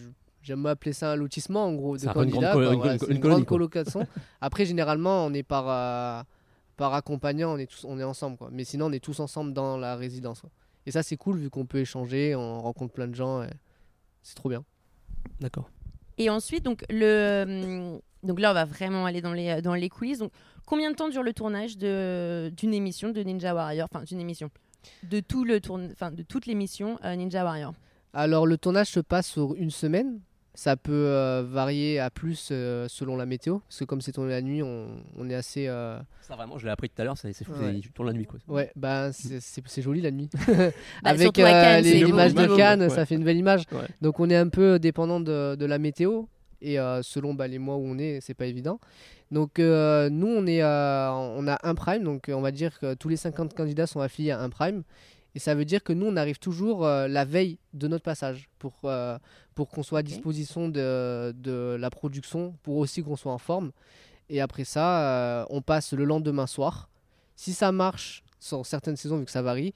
[0.42, 2.54] j'aime appeler ça un lotissement en gros de C'est un peu une grande candidats.
[2.54, 3.58] colo- une- Voilà, une- c'est une une colonie, grande quoi.
[3.58, 4.08] colocation.
[4.42, 6.24] Après généralement on est par euh,
[6.78, 8.48] par accompagnant, on est tous on est ensemble quoi.
[8.52, 10.40] Mais sinon on est tous ensemble dans la résidence.
[10.40, 10.50] quoi.
[10.86, 13.44] Et ça c'est cool vu qu'on peut échanger, on rencontre plein de gens.
[13.44, 13.50] et
[14.22, 14.64] C'est trop bien.
[15.42, 15.70] D'accord.
[16.18, 19.90] Et ensuite donc le hum, donc là on va vraiment aller dans les dans les
[19.90, 20.20] coulisses.
[20.20, 20.32] Donc
[20.66, 24.50] combien de temps dure le tournage d'une émission de Ninja Warrior, enfin d'une émission
[25.04, 27.74] de tout le tourne, de toute l'émission euh, Ninja Warrior.
[28.14, 30.20] Alors le tournage se passe sur une semaine.
[30.56, 34.30] Ça peut euh, varier à plus euh, selon la météo, parce que comme c'est tourné
[34.30, 34.86] la nuit, on,
[35.18, 35.68] on est assez.
[35.68, 37.80] euh, Ça vraiment, je l'ai appris tout à l'heure, c'est fou, Ouais.
[37.80, 38.40] tu tournes la nuit quoi.
[38.48, 40.30] Ouais, bah c'est joli la nuit.
[40.48, 42.42] Bah, Avec euh, c'est images beau.
[42.44, 42.90] de Cannes, ouais.
[42.90, 43.64] ça fait une belle image.
[43.72, 43.88] Ouais.
[44.02, 46.26] Donc on est un peu dépendant de, de la météo
[46.62, 48.80] et euh, selon bah, les mois où on est, c'est pas évident.
[49.32, 52.94] Donc euh, nous on est, euh, on a un prime, donc on va dire que
[52.94, 54.84] tous les 50 candidats sont affiliés à un prime.
[55.36, 58.50] Et ça veut dire que nous on arrive toujours euh, la veille de notre passage
[58.60, 59.18] pour, euh,
[59.56, 63.72] pour qu'on soit à disposition de, de la production, pour aussi qu'on soit en forme.
[64.30, 66.90] Et après ça, euh, on passe le lendemain soir.
[67.36, 69.74] Si ça marche, sur certaines saisons, vu que ça varie,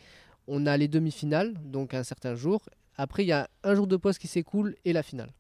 [0.48, 2.62] on a les demi-finales, donc un certain jour.
[2.96, 5.32] Après, il y a un jour de pause qui s'écoule et la finale.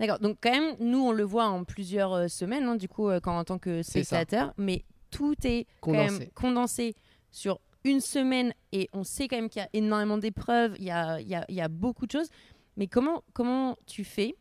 [0.00, 0.18] D'accord.
[0.18, 3.44] Donc quand même, nous on le voit en plusieurs semaines, hein, du coup, quand en
[3.44, 6.94] tant que spectateur, mais tout est quand même condensé
[7.30, 10.90] sur une semaine et on sait quand même qu'il y a énormément d'épreuves, il y
[10.90, 12.28] a, y, a, beaucoup de choses.
[12.76, 14.34] Mais comment, comment tu fais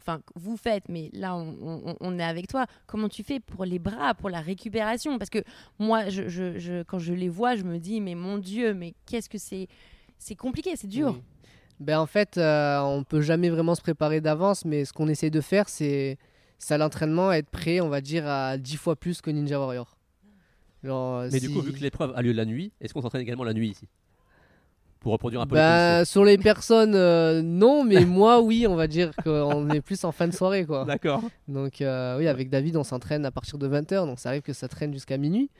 [0.00, 2.66] Enfin, vous faites, mais là on, on- est avec toi.
[2.86, 5.16] Comment tu fais pour les bras, pour la récupération?
[5.18, 5.42] Parce que
[5.78, 8.94] moi, je, je- je- quand je les vois, je me dis, mais mon Dieu, mais
[9.06, 9.66] qu'est-ce que c'est
[10.18, 11.18] C'est compliqué, c'est dur.
[11.80, 15.30] Ben, en fait, euh, on peut jamais vraiment se préparer d'avance, mais ce qu'on essaie
[15.30, 16.18] de faire, c'est
[16.58, 19.93] c'est à l'entraînement être prêt, on va dire, à 10 fois plus que Ninja Warrior.
[20.84, 23.22] Genre, Mais si- du coup, vu que l'épreuve a lieu la nuit, est-ce qu'on s'entraîne
[23.22, 23.88] également la nuit ici
[25.00, 28.74] Pour reproduire un peu Ben, les sur les personnes, euh, non, mais moi, oui, on
[28.76, 30.84] va dire qu'on est plus en fin de soirée, quoi.
[30.84, 31.22] D'accord.
[31.48, 34.52] Donc euh, oui, avec David, on s'entraîne à partir de 20h, donc ça arrive que
[34.52, 35.50] ça traîne jusqu'à minuit.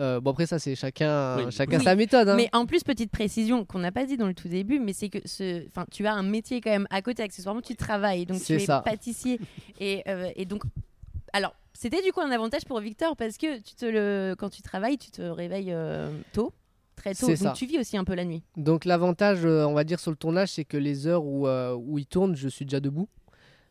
[0.00, 1.44] Euh, bon après ça c'est chacun, Oui.
[1.52, 1.84] chacun Oui.
[1.84, 2.28] sa méthode.
[2.28, 2.34] hein.
[2.34, 5.08] Mais en plus, petite précision qu'on n'a pas dit dans le tout début, mais c'est
[5.08, 8.42] que ce, enfin, tu as un métier quand même à côté, accessoirement, tu travailles, donc
[8.42, 8.80] tu es ça.
[8.84, 9.38] pâtissier.
[9.78, 10.62] Et, euh, et donc,
[11.32, 14.62] alors, c'était du coup un avantage pour Victor parce que tu te le, quand tu
[14.62, 16.52] travailles, tu te réveilles euh, tôt,
[16.96, 17.52] très tôt, donc ça.
[17.52, 18.42] tu vis aussi un peu la nuit.
[18.56, 21.74] Donc l'avantage, euh, on va dire sur le tournage, c'est que les heures où, euh,
[21.74, 23.08] où il tourne, je suis déjà debout.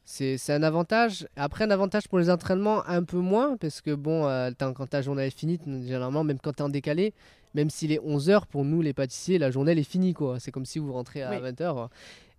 [0.06, 1.26] C'est un avantage.
[1.38, 5.02] Après un avantage pour les entraînements, un peu moins, parce que bon, euh, quand ta
[5.02, 7.14] journée est finie, généralement, même quand tu es en décalé,
[7.54, 10.14] même s'il est 11h, pour nous les pâtissiers, la journée elle est finie.
[10.14, 10.42] quoi.
[10.42, 11.38] C'est comme si vous rentrez à Oui.
[11.38, 11.88] 20h.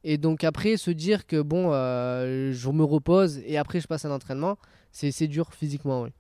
[0.07, 4.11] Et donc après, se dire que bon, je me repose et après je passe un
[4.11, 4.59] entraînement,
[4.94, 6.02] c'est c'est dur physiquement.
[6.02, 6.11] Oui.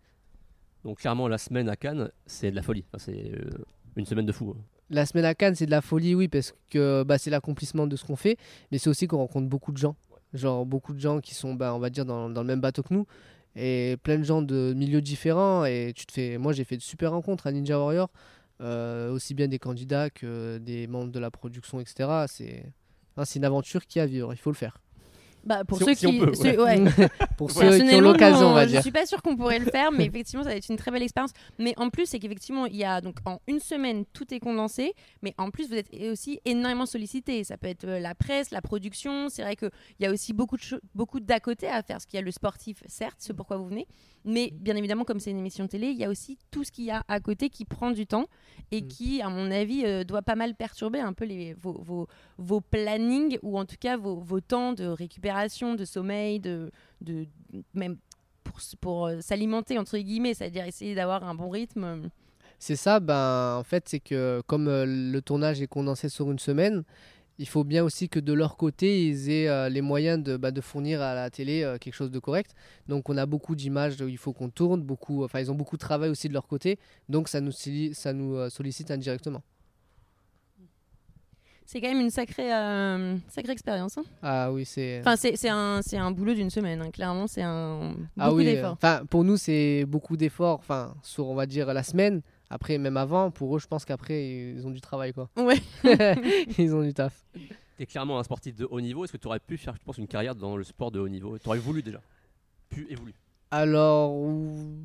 [0.84, 2.84] Donc clairement, la semaine à Cannes, c'est de la folie.
[2.88, 3.64] Enfin, c'est euh,
[3.96, 4.54] une semaine de fou.
[4.54, 4.60] hein.
[4.90, 7.96] La semaine à Cannes, c'est de la folie, oui, parce que bah, c'est l'accomplissement de
[7.96, 8.36] ce qu'on fait,
[8.70, 9.96] mais c'est aussi qu'on rencontre beaucoup de gens.
[10.34, 12.82] Genre beaucoup de gens qui sont, bah, on va dire, dans, dans le même bateau
[12.82, 13.06] que nous,
[13.56, 15.64] et plein de gens de milieux différents.
[15.64, 18.10] Et tu te fais, moi, j'ai fait de super rencontres à Ninja Warrior,
[18.60, 22.26] euh, aussi bien des candidats que des membres de la production, etc.
[22.26, 22.66] C'est
[23.16, 24.80] hein, c'est une aventure qui a à vivre, il faut le faire.
[25.44, 26.18] Bah, pour Si on- ceux si on qui.
[26.20, 26.80] peut, ceux- ouais.
[26.80, 27.08] ouais.
[27.36, 28.82] Pour ceux qui ont l'occasion, on va je dire.
[28.82, 31.02] suis pas sûre qu'on pourrait le faire, mais effectivement, ça va être une très belle
[31.02, 31.32] expérience.
[31.58, 34.94] Mais en plus, c'est qu'effectivement, il y a donc en une semaine, tout est condensé,
[35.22, 37.44] mais en plus, vous êtes aussi énormément sollicité.
[37.44, 39.28] Ça peut être euh, la presse, la production.
[39.28, 40.62] C'est vrai qu'il y a aussi beaucoup de
[40.94, 43.66] beaucoup d'à côté à faire, parce qu'il y a le sportif, certes, ce pourquoi vous
[43.66, 43.86] venez,
[44.24, 46.84] mais bien évidemment, comme c'est une émission télé, il y a aussi tout ce qu'il
[46.84, 48.26] y a à côté qui prend du temps
[48.70, 48.88] et Mm.
[48.88, 52.08] qui, à mon avis, euh, doit pas mal perturber un peu les, vos, vos,
[52.38, 57.26] vos plannings ou en tout cas vos, vos temps de récupération, de sommeil, de, de
[57.74, 57.96] même
[58.42, 62.08] pour, pour euh, s'alimenter entre guillemets, c'est-à-dire essayer d'avoir un bon rythme.
[62.58, 66.38] C'est ça, ben, en fait, c'est que comme euh, le tournage est condensé sur une
[66.38, 66.84] semaine,
[67.38, 70.50] il faut bien aussi que de leur côté, ils aient euh, les moyens de, bah,
[70.52, 72.54] de fournir à la télé euh, quelque chose de correct.
[72.88, 75.76] Donc, on a beaucoup d'images où il faut qu'on tourne, beaucoup, enfin, ils ont beaucoup
[75.76, 79.42] de travail aussi de leur côté, donc ça nous, solli- ça nous euh, sollicite indirectement.
[81.66, 83.96] C'est quand même une sacrée, euh, sacrée expérience.
[83.96, 84.04] hein.
[84.22, 85.00] Ah oui, c'est.
[85.00, 86.90] Enfin, c'est un, boulot d'une semaine, hein.
[86.90, 88.72] clairement, c'est un beaucoup ah oui, euh, d'efforts.
[88.74, 92.20] enfin, pour nous, c'est beaucoup d'efforts, enfin, sur, on va dire, la semaine.
[92.50, 95.28] Après, même avant, pour eux, je pense qu'après, ils ont du travail, quoi.
[95.36, 95.60] Ouais.
[96.58, 97.24] ils ont du taf.
[97.34, 99.04] Tu es clairement un sportif de haut niveau.
[99.04, 101.08] Est-ce que tu aurais pu faire, je pense, une carrière dans le sport de haut
[101.08, 101.36] niveau?
[101.38, 102.00] Tu aurais voulu déjà?
[102.68, 103.12] Pu et voulu?
[103.50, 104.12] Alors,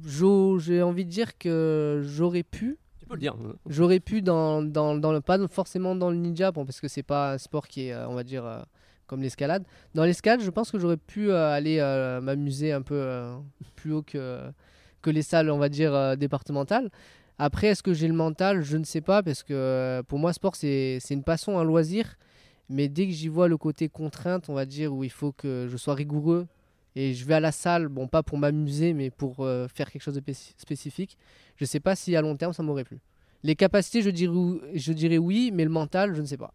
[0.06, 3.34] j'ai envie de dire que j'aurais pu, Tu peux le dire.
[3.34, 3.56] hein.
[3.68, 7.04] J'aurais pu dans, dans, dans le pas forcément dans le ninja bon, parce que c'est
[7.04, 8.62] pas un sport qui est euh, on va dire euh,
[9.08, 9.66] comme l'escalade.
[9.96, 13.28] Dans l'escalade, je pense que j'aurais pu euh, aller euh, m'amuser un peu
[13.76, 14.40] plus haut que
[15.02, 16.92] que les salles on va dire euh, départementales.
[17.40, 18.62] Après, est-ce que j'ai le mental?
[18.64, 21.64] Je ne sais pas parce que euh, pour moi sport c'est c'est une passion, un
[21.64, 22.18] loisir,
[22.70, 25.68] mais dès que j'y vois le côté contrainte, on va dire où il faut que
[25.70, 26.48] je sois rigoureux
[26.96, 30.02] et je vais à la salle, bon pas pour m'amuser mais pour euh, faire quelque
[30.02, 31.18] chose de spéci- spécifique.
[31.56, 33.00] Je sais pas si à long terme ça m'aurait plu.
[33.44, 36.54] Les capacités, je dirais, ou- je dirais oui, mais le mental, je ne sais pas.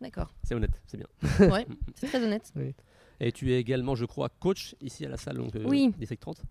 [0.00, 1.48] D'accord, C'est honnête, c'est bien.
[1.48, 2.52] ouais, c'est très honnête.
[3.20, 5.92] Et tu es également, je crois, coach ici à la salle donc, euh, Oui.
[5.98, 6.42] District 30.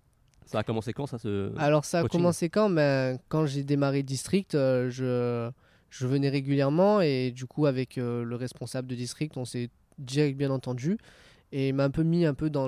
[0.46, 1.18] Ça a commencé quand ça.
[1.58, 2.20] Alors ça a coaching.
[2.20, 2.70] commencé quand?
[2.70, 5.50] Ben, Quand j'ai démarré District, euh, je,
[5.90, 10.38] je venais régulièrement et du coup avec euh, le responsable de District, on s'est direct
[10.38, 10.98] bien entendu.
[11.54, 12.68] Et il m'a un peu mis un peu dans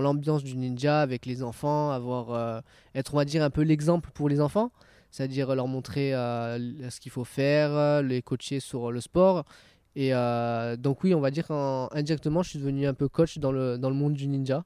[0.00, 2.60] l'ambiance du ninja avec les enfants, avoir, euh,
[2.94, 4.70] être on va dire un peu l'exemple pour les enfants,
[5.10, 9.44] c'est-à-dire leur montrer ce qu'il faut faire, les coacher sur le sport.
[9.96, 10.12] Et
[10.78, 13.88] donc oui, on va dire qu'indirectement, je suis devenu un peu coach dans le, dans
[13.90, 14.64] le monde du ninja.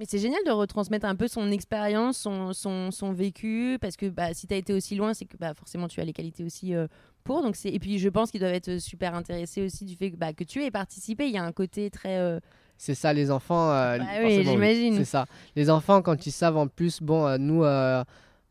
[0.00, 4.06] Mais c'est génial de retransmettre un peu son expérience, son, son, son vécu, parce que
[4.06, 6.42] bah, si tu as été aussi loin, c'est que bah, forcément tu as les qualités
[6.42, 6.86] aussi euh,
[7.22, 7.42] pour.
[7.42, 7.54] Donc.
[7.66, 10.42] Et puis je pense qu'ils doivent être super intéressés aussi du fait que, bah, que
[10.42, 11.26] tu aies participé.
[11.26, 12.16] Il y a un côté très...
[12.16, 12.40] euh,
[12.78, 13.70] C'est ça, les enfants.
[13.72, 14.96] euh, Bah oui, j'imagine.
[14.96, 15.26] C'est ça.
[15.54, 18.02] Les enfants, quand ils savent en plus, bon, euh, nous, euh,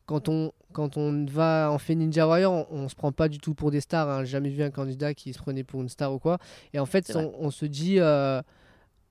[0.06, 3.40] quand, on, quand on va, on fait Ninja Warrior, on, on se prend pas du
[3.40, 4.08] tout pour des stars.
[4.08, 4.24] Hein.
[4.24, 6.38] J'ai jamais vu un candidat qui se prenait pour une star ou quoi.
[6.74, 8.40] Et en fait, on, on se dit, euh,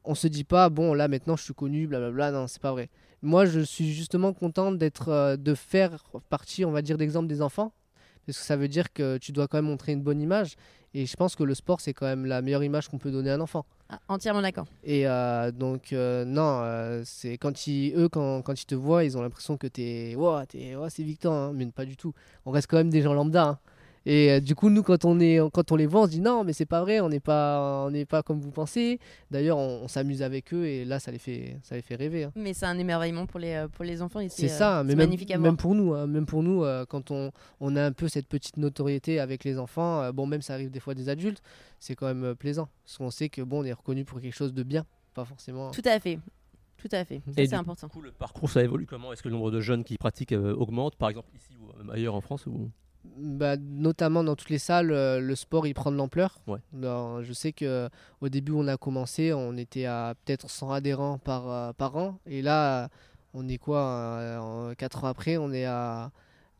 [0.08, 2.32] on se dit pas, bon, là maintenant je suis connu, blablabla.
[2.32, 2.88] Non, c'est pas vrai.
[3.22, 7.42] Moi, je suis justement content d'être, euh, de faire partie, on va dire, d'exemple des
[7.42, 7.72] enfants.
[8.26, 10.54] Parce que ça veut dire que tu dois quand même montrer une bonne image.
[10.94, 13.30] Et je pense que le sport, c'est quand même la meilleure image qu'on peut donner
[13.30, 13.64] à un enfant.
[13.88, 14.66] ah, entièrement d'accord.
[14.84, 19.16] Et euh, donc, euh, non, c'est quand ils, eux, quand, quand ils te voient, ils
[19.16, 22.12] ont l'impression que t'es, wow, t'es, ouais, c'est Victor, hein, mais pas du tout.
[22.46, 23.44] On reste quand même des gens lambda.
[23.44, 23.58] hein.
[24.10, 26.20] Et euh, du coup, nous, quand on, est, quand on les voit, on se dit
[26.20, 28.98] non, mais c'est pas vrai, on n'est pas, on n'est pas comme vous pensez.
[29.30, 32.24] D'ailleurs, on, on s'amuse avec eux et là, ça les fait, ça les fait rêver.
[32.24, 32.32] hein.
[32.34, 34.20] Mais c'est un émerveillement pour les, euh, pour les enfants.
[34.30, 35.50] C'est euh, ça, mais même, magnifique à voir.
[35.52, 38.26] même pour nous, hein, même pour nous, euh, quand on, on a un peu cette
[38.28, 41.42] petite notoriété avec les enfants, euh, bon, même ça arrive des fois des adultes,
[41.78, 42.68] c'est quand même euh, plaisant.
[42.86, 45.70] Parce qu'on sait que bon, on est reconnu pour quelque chose de bien, pas forcément.
[45.70, 46.18] Tout à fait.
[46.78, 47.20] Tout à fait.
[47.34, 47.88] C'est du important.
[47.88, 49.12] Du coup, le parcours, ça évolue comment?
[49.12, 52.14] Est-ce que le nombre de jeunes qui pratiquent euh, augmente, par exemple ici ou ailleurs
[52.14, 52.70] en France ou...
[53.16, 56.38] Bah, notamment dans toutes les salles, euh, le sport il prend de l'ampleur.
[56.46, 56.58] Ouais.
[56.72, 57.88] Je sais que
[58.20, 62.18] au début on a commencé, on était à peut-être 100 adhérents par, euh, par an,
[62.26, 62.88] et là euh,
[63.34, 66.10] on est quoi euh, en 4 ans après, on est à,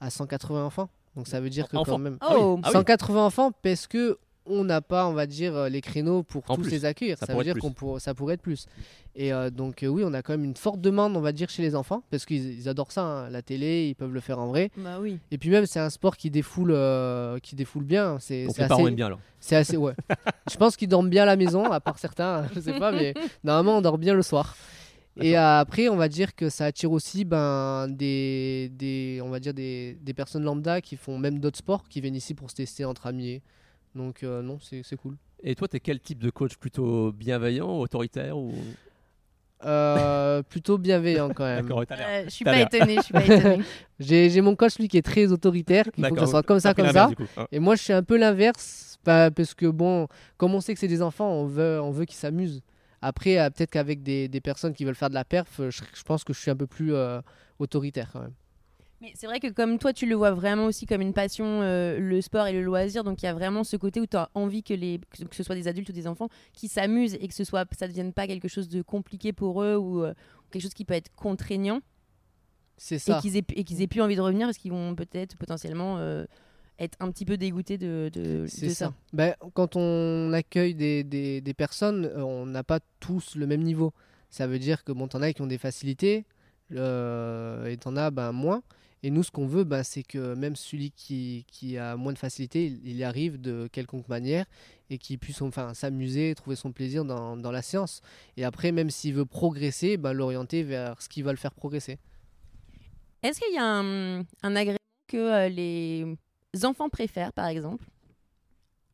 [0.01, 0.89] à 180 enfants.
[1.17, 1.93] Donc ça veut dire que Enfants.
[1.93, 2.37] quand même Ah oui.
[2.41, 2.73] Oh, Ah oui.
[2.75, 6.57] 180 enfants parce que on n'a pas, on va dire, euh, les créneaux pour En
[6.57, 6.71] tous plus.
[6.71, 7.17] les accueillir.
[7.19, 8.67] Ça veut dire qu'on pour- ça pourrait être plus.
[9.15, 11.49] Et euh, donc euh, oui, on a quand même une forte demande, on va dire,
[11.51, 14.39] chez les enfants parce qu'ils ils adorent ça, hein, la télé, ils peuvent le faire
[14.39, 14.71] en vrai.
[14.77, 15.19] bah oui.
[15.31, 18.19] Et puis même, c'est un sport qui défoule, euh, qui défoule bien.
[18.21, 19.21] C'est Donc c'est parents assez, aiment bien alors.
[19.41, 19.95] c'est assez, ouais.
[20.51, 23.15] je pense qu'ils dorment bien à la maison, à part certains, je sais pas, mais
[23.45, 24.57] normalement on dort bien le soir.
[25.21, 29.53] Et après, on va dire que ça attire aussi ben, des, des, on va dire
[29.53, 32.85] des, des personnes lambda qui font même d'autres sports, qui viennent ici pour se tester
[32.85, 33.43] entre amis.
[33.95, 35.17] Donc euh, non, c'est c'est cool.
[35.43, 36.57] Et toi, t'es quel type de coach?
[36.57, 38.53] Plutôt bienveillant, autoritaire ou...
[39.65, 41.69] Euh, plutôt bienveillant quand même.
[41.73, 42.65] Euh, je suis pas.
[42.99, 43.63] Je suis pas étonnée.
[43.99, 46.61] J'ai j'ai mon coach lui qui est très autoritaire, il faut que ça soit comme
[46.61, 47.41] ça, pris comme l'inverse, ça.
[47.43, 47.47] hein.
[47.51, 50.79] Et moi, je suis un peu l'inverse, bah, parce que bon, comme on sait que
[50.81, 52.63] c'est des enfants, on veut, on veut qu'ils s'amusent.
[53.03, 56.03] Après, euh, peut-être qu'avec des, des personnes qui veulent faire de la perf, je, je
[56.05, 57.21] pense que je suis un peu plus euh,
[57.59, 58.35] autoritaire quand même.
[59.01, 61.99] Mais c'est vrai que comme toi, tu le vois vraiment aussi comme une passion, euh,
[62.01, 63.05] le sport et le loisir.
[63.05, 64.99] Donc il y a vraiment ce côté où tu as envie que, les,
[65.31, 67.87] que ce soit des adultes ou des enfants qui s'amusent et que ce soit, ça
[67.87, 70.15] ne devienne pas quelque chose de compliqué pour eux ou euh,
[70.51, 71.81] quelque chose qui peut être contraignant
[72.77, 73.21] C'est et ça.
[73.21, 76.25] qu'ils aient, et qu'ils aient plus envie de revenir parce qu'ils vont peut-être potentiellement euh,
[76.81, 78.69] être un petit peu dégoûtés de, de, ça.
[78.71, 78.95] ça.
[79.13, 83.93] Ben, quand on accueille des, des- des personnes, on n'a pas tous le même niveau.
[84.29, 86.25] Ça veut dire que bon, t'en as qui ont des facilités
[86.75, 88.63] euh, et t'en as ben, moins.
[89.03, 92.19] Et nous, ce qu'on veut, ben, c'est que même celui qui, qui a moins de
[92.19, 94.45] facilité, il, y arrive de quelconque manière
[94.91, 98.01] et qu'il puisse enfin, s'amuser, trouver son plaisir dans, dans la séance.
[98.37, 101.99] Et après, même s'il veut progresser, ben, l'orienter vers ce qui va le faire progresser.
[103.23, 106.17] Est-ce qu'il y a un, un agrément que euh, les
[106.65, 107.85] enfants préfèrent, par exemple?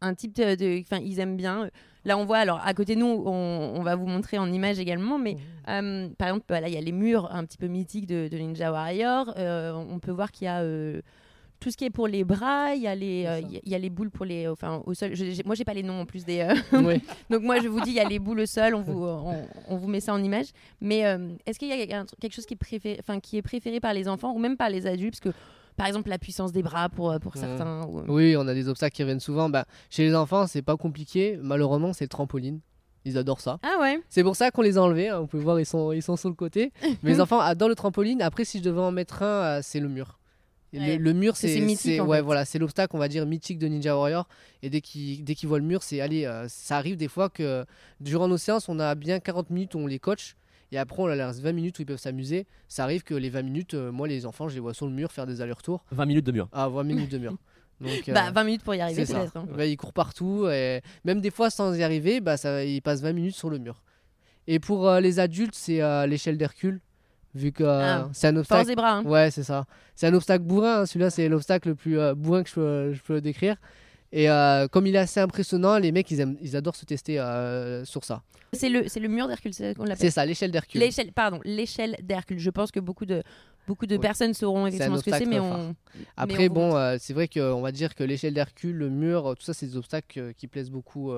[0.00, 0.80] Un type de.
[0.80, 1.70] Enfin, ils aiment bien.
[2.04, 4.78] Là, on voit, alors à côté de nous, on, on va vous montrer en image
[4.78, 5.36] également, mais
[5.68, 8.36] euh, par exemple, là, il y a les murs un petit peu mythiques de, de
[8.36, 9.32] Ninja Warrior.
[9.38, 10.60] Euh, on peut voir qu'il y a.
[10.60, 11.00] euh,
[11.60, 13.88] tout ce qui est pour les bras, il y a les, euh, il y a-
[13.88, 15.14] boules pour les, enfin au sol.
[15.14, 16.40] Je, moi, j'ai pas les noms en plus des.
[16.40, 16.54] euh,
[17.30, 18.74] donc moi, je vous dis, il y a les boules au sol.
[18.74, 20.48] On vous, on, on vous met ça en image.
[20.82, 23.80] Mais euh, est-ce qu'il y a quelque chose qui est préféré, enfin qui est préféré
[23.80, 25.38] par les enfants ou même par les adultes, parce que
[25.76, 27.40] par exemple la puissance des bras pour euh, pour Ouais.
[27.40, 27.82] certains.
[27.86, 29.48] ou- Oui, on a des obstacles qui reviennent souvent.
[29.48, 31.38] Bah, chez les enfants, c'est pas compliqué.
[31.42, 32.60] Malheureusement, c'est le trampoline.
[33.06, 33.58] Ils adorent ça.
[33.62, 34.00] Ah ouais.
[34.08, 35.08] C'est pour ça qu'on les a enlevés.
[35.10, 35.20] hein.
[35.20, 36.72] Vous pouvez voir, ils sont, ils sont sur le côté.
[37.02, 38.22] Mais les enfants adorent le trampoline.
[38.22, 40.18] Après, si je devais en mettre un, euh, c'est le mur.
[40.72, 40.96] Ouais.
[40.96, 41.60] Le, le mur, c'est
[42.00, 42.22] en ouais, fait.
[42.22, 44.26] voilà, c'est l'obstacle, on va dire, mythique de Ninja Warrior.
[44.62, 47.28] Et dès qu'ils dès qu'ils voient le mur, c'est allez, euh, ça arrive des fois
[47.28, 47.64] que
[48.00, 50.34] durant nos séances, on a bien 40 minutes où on les coach.
[50.72, 52.46] Et après, on leur laisse 20 minutes où ils peuvent s'amuser.
[52.68, 54.92] Ça arrive que les 20 minutes, euh, moi, les enfants, je les vois sur le
[54.92, 55.84] mur faire des allers-retours.
[55.92, 56.48] 20 minutes de mur.
[56.52, 57.36] Ah, 20 minutes de mur.
[57.80, 59.18] Donc, Bah euh, 20 minutes pour y arriver c'est ça.
[59.20, 59.36] peut-être.
[59.36, 59.46] hein.
[59.56, 63.00] Bah, il court partout et même des fois sans y arriver, bah, ça, il passe
[63.02, 63.82] 20 minutes sur le mur.
[64.46, 66.80] Et pour euh, les adultes, c'est l'échelle d'Hercule,
[67.34, 68.66] vu que euh, Ah, c'est un obstacle.
[68.68, 68.98] des bras.
[68.98, 69.04] hein.
[69.04, 69.66] Ouais, c'est ça.
[69.96, 70.80] C'est un obstacle bourrin.
[70.82, 70.86] hein.
[70.86, 73.56] Celui-là, c'est l'obstacle le plus euh, bourrin que je peux, je peux décrire.
[74.16, 77.18] Et euh, comme il est assez impressionnant, les mecs, ils, aiment, ils adorent se tester
[77.18, 78.22] euh, sur ça.
[78.52, 79.98] C'est le mur d'Hercule, c'est qu'on l'appelle?
[79.98, 80.80] C'est ça, l'échelle d'Hercule.
[80.80, 82.38] L'échelle, pardon, l'échelle d'Hercule.
[82.38, 83.24] Je pense que beaucoup de
[83.66, 84.00] beaucoup de Oui.
[84.00, 85.74] personnes sauront effectivement ce que c'est, mais on.
[86.16, 89.44] Après, on bon, euh, c'est vrai qu'on va dire que l'échelle d'Hercule, le mur, tout
[89.44, 91.12] ça, c'est des obstacles qui plaisent beaucoup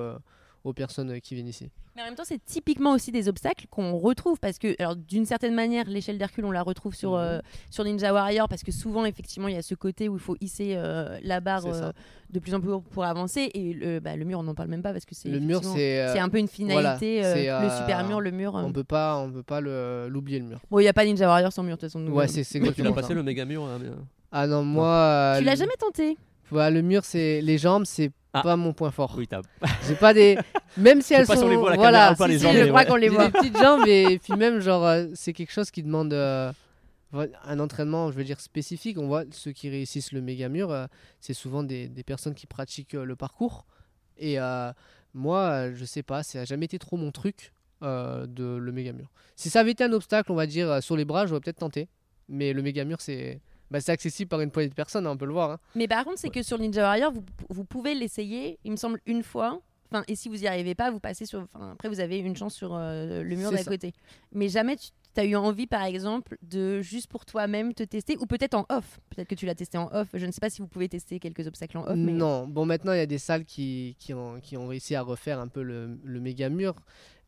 [0.67, 1.69] aux personnes euh, qui viennent ici.
[1.95, 5.25] Mais en même temps, c'est typiquement aussi des obstacles qu'on retrouve parce que, alors d'une
[5.25, 7.17] certaine manière, l'échelle d'Hercule, on la retrouve sur, Mhm.
[7.19, 7.39] euh,
[7.71, 10.35] sur Ninja Warrior parce que souvent, effectivement, il y a ce côté où il faut
[10.39, 11.91] hisser euh, la barre euh,
[12.29, 13.49] de plus en plus haut pour avancer.
[13.55, 15.57] Et le, bah, le mur, on n'en parle même pas parce que c'est Le mur,
[15.57, 15.99] effectivement- c'est.
[16.01, 17.21] euh, c'est un peu une finalité.
[17.21, 18.55] voilà, euh, le super mur, le mur.
[18.55, 18.61] euh.
[18.63, 20.59] On peut pas, on peut pas le- l'oublier le mur.
[20.69, 21.99] Bon, il n'y a pas Ninja Warrior sans mur, de toute façon.
[21.99, 23.13] nous, Ouais, c'est tu l'as passé ça.
[23.15, 23.89] le méga mur hein, mais,
[24.31, 24.87] Ah non, moi.
[24.87, 26.15] euh, Tu l'as jamais tenté?
[26.51, 28.41] Ouais, le mur, c'est les jambes, c'est Ah.
[28.41, 29.15] pas mon point fort.
[29.17, 29.41] Oui, t'as.
[29.87, 30.37] J'ai pas des.
[30.77, 31.47] Même si elles pas si sont.
[31.47, 32.85] on les voit à la voilà, pas, si, les si, jambes, je crois ouais.
[32.85, 33.25] qu'on les voit.
[33.25, 36.51] Des petites jambes et puis même genre euh, c'est quelque chose qui demande euh,
[37.13, 38.97] un entraînement, je veux dire spécifique.
[38.99, 40.85] On voit ceux qui réussissent le méga mur, euh,
[41.19, 43.65] c'est souvent des, des personnes qui pratiquent euh, le parcours.
[44.17, 44.71] Et euh,
[45.13, 48.91] moi, je sais pas, ça a jamais été trop mon truc euh, de le méga
[48.93, 49.11] mur.
[49.35, 51.87] Si ça avait été un obstacle, on va dire sur les bras, j'aurais peut-être tenté.
[52.29, 53.39] Mais le méga mur, c'est
[53.71, 55.51] bah, c'est accessible par une poignée de personnes, hein, on peut le voir.
[55.51, 55.59] hein.
[55.75, 58.99] Mais par contre, c'est que sur Ninja Warrior, vous, vous pouvez l'essayer, il me semble,
[59.05, 59.61] une fois.
[59.91, 61.47] Enfin, et si vous n'y arrivez pas, vous passez sur.
[61.53, 63.93] Enfin, après, vous avez une chance sur euh, le mur d'à côté.
[64.33, 68.25] Mais jamais tu as eu envie, par exemple, de juste pour toi-même te tester, ou
[68.25, 68.99] peut-être en off.
[69.09, 70.09] Peut-être que tu l'as testé en off.
[70.13, 71.95] Je ne sais pas si vous pouvez tester quelques obstacles en off.
[71.95, 72.11] Mais...
[72.11, 75.01] Non, bon maintenant il y a des salles qui, qui, ont, qui ont réussi à
[75.01, 76.75] refaire un peu le, le méga mur,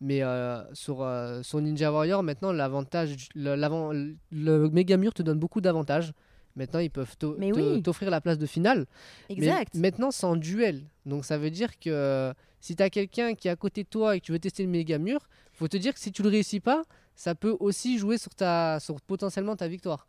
[0.01, 5.23] mais euh, sur, euh, sur Ninja Warrior maintenant l'avantage, le, l'avant- le méga mur te
[5.23, 6.11] donne beaucoup d'avantages.
[6.59, 7.81] Maintenant ils peuvent oui.
[7.81, 8.85] t'offrir la place de finale.
[9.29, 9.73] Mais Exact.
[9.75, 13.47] maintenant c'est en duel, donc ça veut dire que euh, si tu as quelqu'un qui
[13.47, 15.77] est à côté de toi et que tu veux tester le méga mur, faut te
[15.77, 16.83] dire que si tu le réussis pas,
[17.15, 20.05] ça peut aussi jouer sur, ta, sur potentiellement ta victoire.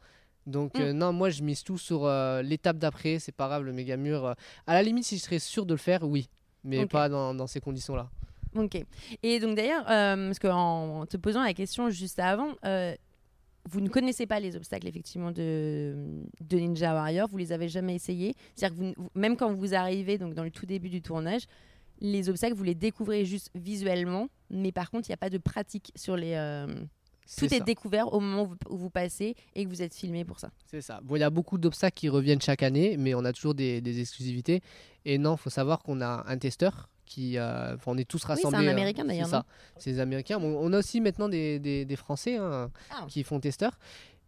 [0.46, 0.80] Donc Mm.
[0.82, 3.96] euh, non, moi je mise tout sur euh, l'étape d'après, c'est pas grave le méga
[3.96, 4.24] mur.
[4.26, 4.34] euh,
[4.66, 6.28] à la limite, si je serais sûr de le faire, oui,
[6.64, 8.08] mais pas dans, dans ces conditions-là.
[8.56, 8.82] Ok.
[9.22, 12.54] Et donc d'ailleurs, parce qu'en te posant la question juste avant,
[13.68, 15.94] vous ne connaissez pas les obstacles effectivement de,
[16.50, 18.34] Ninja Warrior, vous les avez jamais essayés.
[18.54, 21.42] C'est-à-dire que même quand vous arrivez donc dans le tout début du tournage,
[22.00, 25.38] les obstacles vous les découvrez juste visuellement, mais par contre il n'y a pas de
[25.38, 26.32] pratique sur les.
[26.34, 26.66] euh,
[27.38, 27.64] tout est ça.
[27.64, 30.50] découvert au moment où vous, où vous passez et que vous êtes filmé pour ça.
[30.66, 31.00] C'est ça.
[31.02, 33.80] Bon, il y a beaucoup d'obstacles qui reviennent chaque année, mais on a toujours des,
[33.80, 34.62] des exclusivités.
[35.04, 38.58] Et non, faut savoir qu'on a un testeur qui, euh, on est tous c'est rassemblés.
[38.58, 39.44] un euh, Américain, c'est d'ailleurs, ça.
[39.78, 40.38] C'est des Américains.
[40.38, 43.04] Bon, on a aussi maintenant des, des- des Français hein, Ah.
[43.08, 43.78] qui font testeur.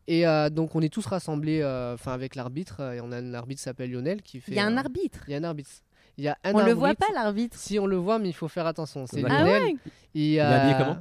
[0.09, 2.81] Et euh, donc on est tous rassemblés, euh, enfin avec l'arbitre.
[2.95, 4.51] Et on a un arbitre qui s'appelle Lionel qui fait.
[4.51, 5.21] Il y a un euh, arbitre.
[5.29, 5.71] Il y a un arbitre.
[6.19, 7.07] Il y a un On le voit arbitre.
[7.07, 7.57] pas l'arbitre.
[7.57, 9.07] Si on le voit, mais il faut faire attention.
[9.07, 9.23] C'est.
[9.25, 9.63] Ah Lionel.
[9.63, 9.77] ouais
[10.15, 10.99] Il, est habillé comment?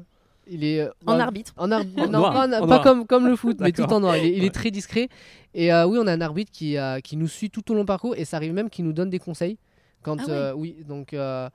[0.48, 1.54] Il est euh, En bah, arbitre.
[1.58, 2.02] En arbitre.
[2.02, 2.82] En non, noir, pas, en- en pas noir.
[2.84, 4.18] comme, comme le foot, mais tout en noir.
[4.18, 4.50] Il est, il est Ouais.
[4.50, 5.08] très discret.
[5.54, 7.82] Et euh, oui, on a un arbitre qui, euh, qui nous suit tout au long
[7.82, 9.58] du parcours et ça arrive même qu'il nous donne des conseils.
[10.02, 11.48] Quand, Ah euh, oui, donc euh,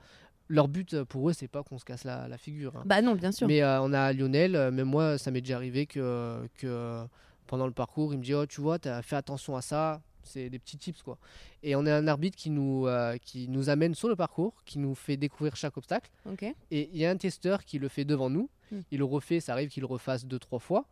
[0.47, 2.73] leur but pour eux, c'est pas qu'on se casse la, la figure.
[2.77, 2.83] hein.
[2.85, 3.47] Bah non, bien sûr.
[3.47, 7.01] Mais euh, on a Lionel, euh, même moi, ça m'est déjà arrivé que, que
[7.45, 10.01] pendant le parcours, il me dit Oh, tu vois, tu as fait attention à ça.
[10.27, 11.17] C'est des petits tips, quoi.
[11.63, 14.79] Et on a un arbitre qui nous, euh, qui nous amène sur le parcours, qui
[14.79, 16.09] nous fait découvrir chaque obstacle.
[16.29, 16.43] Ok.
[16.71, 18.49] Et il y a un testeur qui le fait devant nous.
[18.71, 18.79] Mm.
[18.91, 20.85] Il le refait, ça arrive qu'il le refasse deux, trois fois.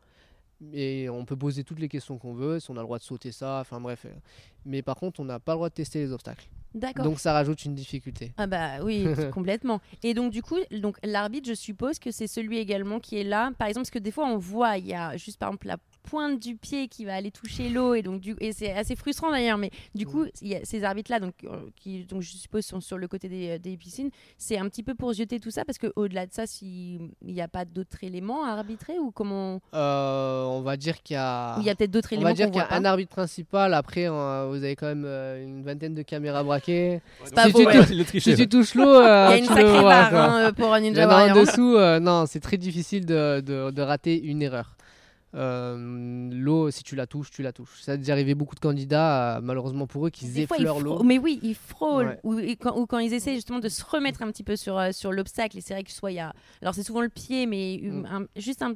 [0.73, 3.03] Et on peut poser toutes les questions qu'on veut, si on a le droit de
[3.03, 4.05] sauter ça, enfin bref.
[4.65, 6.47] Mais par contre, on n'a pas le droit de tester les obstacles.
[6.73, 7.05] D'accord.
[7.05, 8.33] Donc ça rajoute une difficulté.
[8.37, 9.81] Ah bah oui, complètement.
[10.03, 13.51] Et donc du coup, donc l'arbitre, je suppose que c'est celui également qui est là.
[13.57, 15.77] Par exemple, parce que des fois on voit, il y a juste par exemple la
[16.05, 19.31] pointe du pied qui va aller toucher l'eau et donc du et c'est assez frustrant
[19.31, 19.57] d'ailleurs.
[19.57, 22.65] Mais du coup, il y a ces arbitres là, donc euh, qui donc je suppose
[22.65, 25.65] sont sur le côté des, des piscines, c'est un petit peu pour jeter tout ça
[25.65, 29.59] parce que au-delà de ça, s'il n'y a pas d'autres éléments à arbitrer ou comment
[29.73, 31.57] Euh, on va dire qu'il y a...
[31.59, 32.89] il y a peut-être d'autres On éléments va dire qu'il y a un pas.
[32.89, 37.01] arbitre principal, après euh, vous avez quand même euh, une vingtaine de caméras braquées.
[37.33, 38.03] pas Si tu ouais.
[38.05, 40.73] trichait, Si tu touches l'eau, euh, Il y a une tu sacrée barre hein, pour
[40.73, 44.74] un Ninja en dessous, euh, non, c'est très difficile de, de- de rater une erreur.
[45.35, 47.81] Euh, l'eau, si tu la touches, tu la touches.
[47.81, 51.03] Ça a déjà arrivé beaucoup de candidats, euh, malheureusement pour eux, qui effleurent l'eau.
[51.03, 52.17] Mais oui, ils frôlent.
[52.23, 52.51] Ouais.
[52.53, 54.91] Ou, quand, ou quand ils essaient justement de se remettre un petit peu sur, euh,
[54.93, 55.57] sur l'obstacle.
[55.57, 56.33] Et c'est vrai que soit il y a.
[56.61, 58.05] Alors, c'est souvent le pied, mais Mm.
[58.05, 58.75] un- juste un.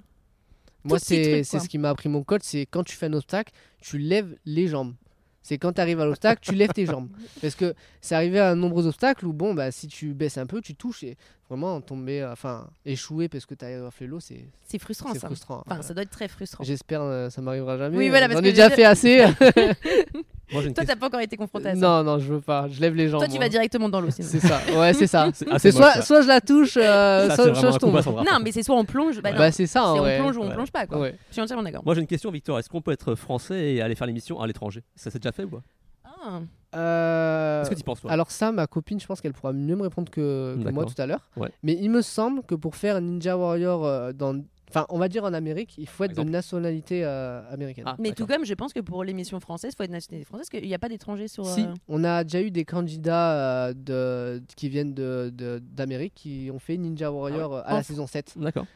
[0.83, 3.97] Moi, c'est ce qui m'a appris mon coach, c'est quand tu fais un obstacle, tu
[3.97, 4.95] lèves les jambes.
[5.41, 7.09] C'est quand tu arrives à l'obstacle, tu lèves tes jambes.
[7.41, 10.45] Parce que c'est arrivé à de nombreux obstacles où, bon, bah, si tu baisses un
[10.45, 11.17] peu, tu touches et
[11.49, 15.19] vraiment tomber, euh, enfin, échouer parce que tu as fait l'eau, c'est C'est frustrant, c'est
[15.19, 15.27] ça.
[15.27, 15.63] frustrant.
[15.65, 16.63] Enfin, ça doit être très frustrant.
[16.63, 17.97] J'espère euh, ça m'arrivera jamais.
[17.97, 19.25] Oui, voilà, J'en parce ai que déjà fait assez.
[20.51, 20.85] Moi, j'ai une Toi, question.
[20.85, 21.79] t'as pas encore été confronté à ça.
[21.79, 22.67] non, non, je veux pas.
[22.67, 23.19] Je lève les jambes.
[23.19, 23.43] Toi, tu moi.
[23.45, 24.27] vas directement dans l'eau, sinon.
[24.31, 24.59] C'est ça.
[24.75, 25.29] Ouais, c'est ça.
[25.33, 26.01] C'est ah, C'est c'est moche, soit, ça.
[26.01, 28.25] soit je la touche, euh, Ça, soit, c'est soit vraiment je un coup tombe.
[28.25, 29.21] Non, mais c'est soit on plonge.
[29.21, 29.37] Bah, non.
[29.37, 30.53] Bah, c'est ça, c'est on plonge ou on Ouais.
[30.55, 30.99] plonge pas, quoi.
[30.99, 31.15] Ouais.
[31.29, 31.83] Je suis entièrement d'accord.
[31.85, 34.47] Moi j'ai une question Victor, est-ce qu'on peut être français et aller faire l'émission à
[34.47, 34.81] l'étranger?
[34.95, 35.61] Ça s'est déjà fait ou pas?
[36.05, 36.39] Ah.
[36.75, 39.75] Euh, Est-ce que tu penses toi Alors ça, ma copine, je pense qu'elle pourra mieux
[39.75, 41.29] me répondre que, que moi tout à l'heure.
[41.35, 41.49] Ouais.
[41.63, 44.41] Mais il me semble que pour faire Ninja Warrior euh, dans...
[44.69, 47.85] Enfin, on va dire en Amérique, il faut être de nationalité euh, américaine.
[47.87, 50.47] Ah, Mais tout comme, je pense que pour l'émission française, il faut être nationalité française,
[50.47, 51.43] parce qu'il n'y a pas d'étrangers sur.
[51.47, 53.31] Si, euh, on a déjà eu des candidats
[53.69, 58.05] euh, de, qui viennent d'Amérique de, qui ont fait Ninja Warrior euh, à la saison
[58.05, 58.35] 7.
[58.37, 58.67] D'accord.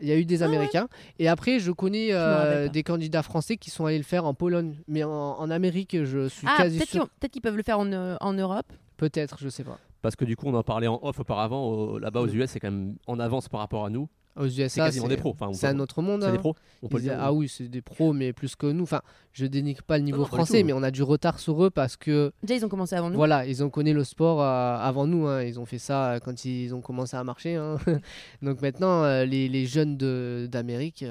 [0.00, 0.54] Il y a eu des Ah ouais.
[0.56, 0.88] Américains.
[1.18, 4.76] Et après, je connais euh, des candidats français qui sont allés le faire en Pologne.
[4.88, 7.08] Mais en, en Amérique, je suis Ah, quasi peut-être qu'ils sûr.
[7.20, 8.66] peut qu'ils peuvent le faire en, euh, en Europe.
[8.98, 9.78] Peut-être, je sais pas.
[10.02, 12.60] Parce que du coup on en parlait en off auparavant, au- là-bas aux US c'est
[12.60, 14.08] quand même en avance par rapport à nous.
[14.36, 15.30] Aux USA, C'est quasiment des pros.
[15.30, 16.20] Enfin, C'est un autre monde.
[16.22, 16.32] C'est hein.
[16.32, 17.16] des pros, on peut le dire.
[17.18, 18.82] Ah oui, c'est des pros, mais plus que nous.
[18.82, 19.00] Enfin,
[19.32, 20.66] je dénigre pas le niveau non, français, tout.
[20.66, 23.16] mais on a du retard sur eux parce que Déjà, ils ont commencé avant nous.
[23.16, 25.26] voilà, ils ont connu le sport euh, avant nous.
[25.26, 25.42] hein.
[25.42, 27.54] Ils ont fait ça euh, quand ils ont commencé à marcher.
[27.56, 27.76] hein.
[28.42, 31.04] Donc maintenant, euh, les, les jeunes de- d'Amérique,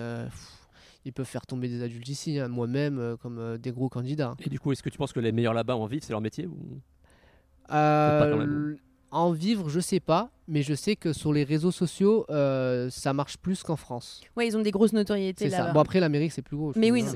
[1.08, 2.40] ils peuvent faire tomber des adultes ici.
[2.40, 2.48] hein.
[2.48, 4.36] Moi-même, euh, comme euh, des gros candidats.
[4.46, 6.22] Et du coup, est-ce que tu penses que les meilleurs là-bas en vivent, c'est leur
[6.22, 6.80] métier ou...
[7.72, 8.78] Euh, pas quand même.
[9.16, 13.14] En vivre, je sais pas, mais je sais que sur les réseaux sociaux, euh, ça
[13.14, 14.22] marche plus qu'en France.
[14.38, 15.60] Ouais, ils ont des grosses notoriétés C'est ça.
[15.60, 15.74] là-bas.
[15.74, 16.72] Bon après, l'Amérique c'est plus gros.
[16.76, 17.12] Mais oui, hein.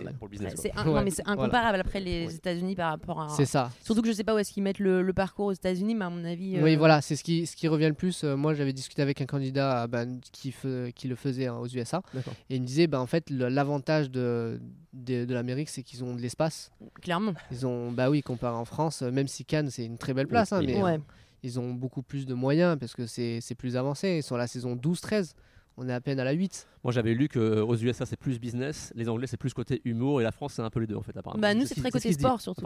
[0.55, 1.11] C'est un- Ouais, voilà.
[1.25, 2.33] incomparable après les Oui.
[2.35, 3.29] États-Unis par rapport à.
[3.29, 3.69] C'est ça.
[3.83, 6.05] Surtout que je sais pas où est-ce qu'ils mettent le, le parcours aux États-Unis, mais
[6.05, 6.57] à mon avis.
[6.61, 8.23] Oui, euh, voilà, c'est ce qui, ce qui revient le plus.
[8.23, 11.67] Euh, moi, j'avais discuté avec un candidat ben, qui, fe- qui le faisait hein, aux
[11.67, 12.01] USA.
[12.49, 14.59] Et il me disait, ben, en fait, l'avantage de,
[14.93, 16.71] de, de l'Amérique, c'est qu'ils ont de l'espace.
[17.01, 17.33] Clairement.
[17.51, 20.51] Ils ont, bah oui, comparé en France, même si Cannes, c'est une très belle place,
[20.53, 20.93] hein, Oui, mais Ouais.
[20.93, 20.97] euh,
[21.43, 24.17] ils ont beaucoup plus de moyens parce que c'est c'est plus avancé.
[24.17, 25.33] Ils sont à la saison 12-13.
[25.81, 26.67] On est à peine à la 8.
[26.83, 30.23] Moi j'avais lu qu'aux USA c'est plus business, les Anglais c'est plus côté humour et
[30.25, 31.41] la France c'est un peu les deux en fait apparemment.
[31.41, 32.65] Bah, nous, ce c'est très côté dit, sport, surtout.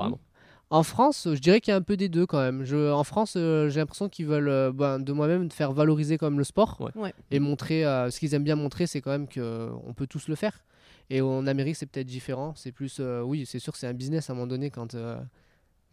[0.69, 2.63] En France, euh, je dirais qu'il y a un peu des deux quand même.
[2.63, 6.27] Je, en France, euh, j'ai l'impression qu'ils veulent, euh, ben, de moi-même, faire valoriser quand
[6.31, 6.89] même le sport Ouais.
[6.95, 7.13] Ouais.
[7.29, 7.85] et montrer.
[7.85, 10.63] euh, ce qu'ils aiment bien montrer, c'est quand même qu'on peut tous le faire.
[11.11, 12.53] Et en Amérique, c'est peut-être différent.
[12.55, 14.95] C'est plus, euh, oui, c'est sûr, que c'est un business à un moment donné quand,
[14.95, 15.19] euh,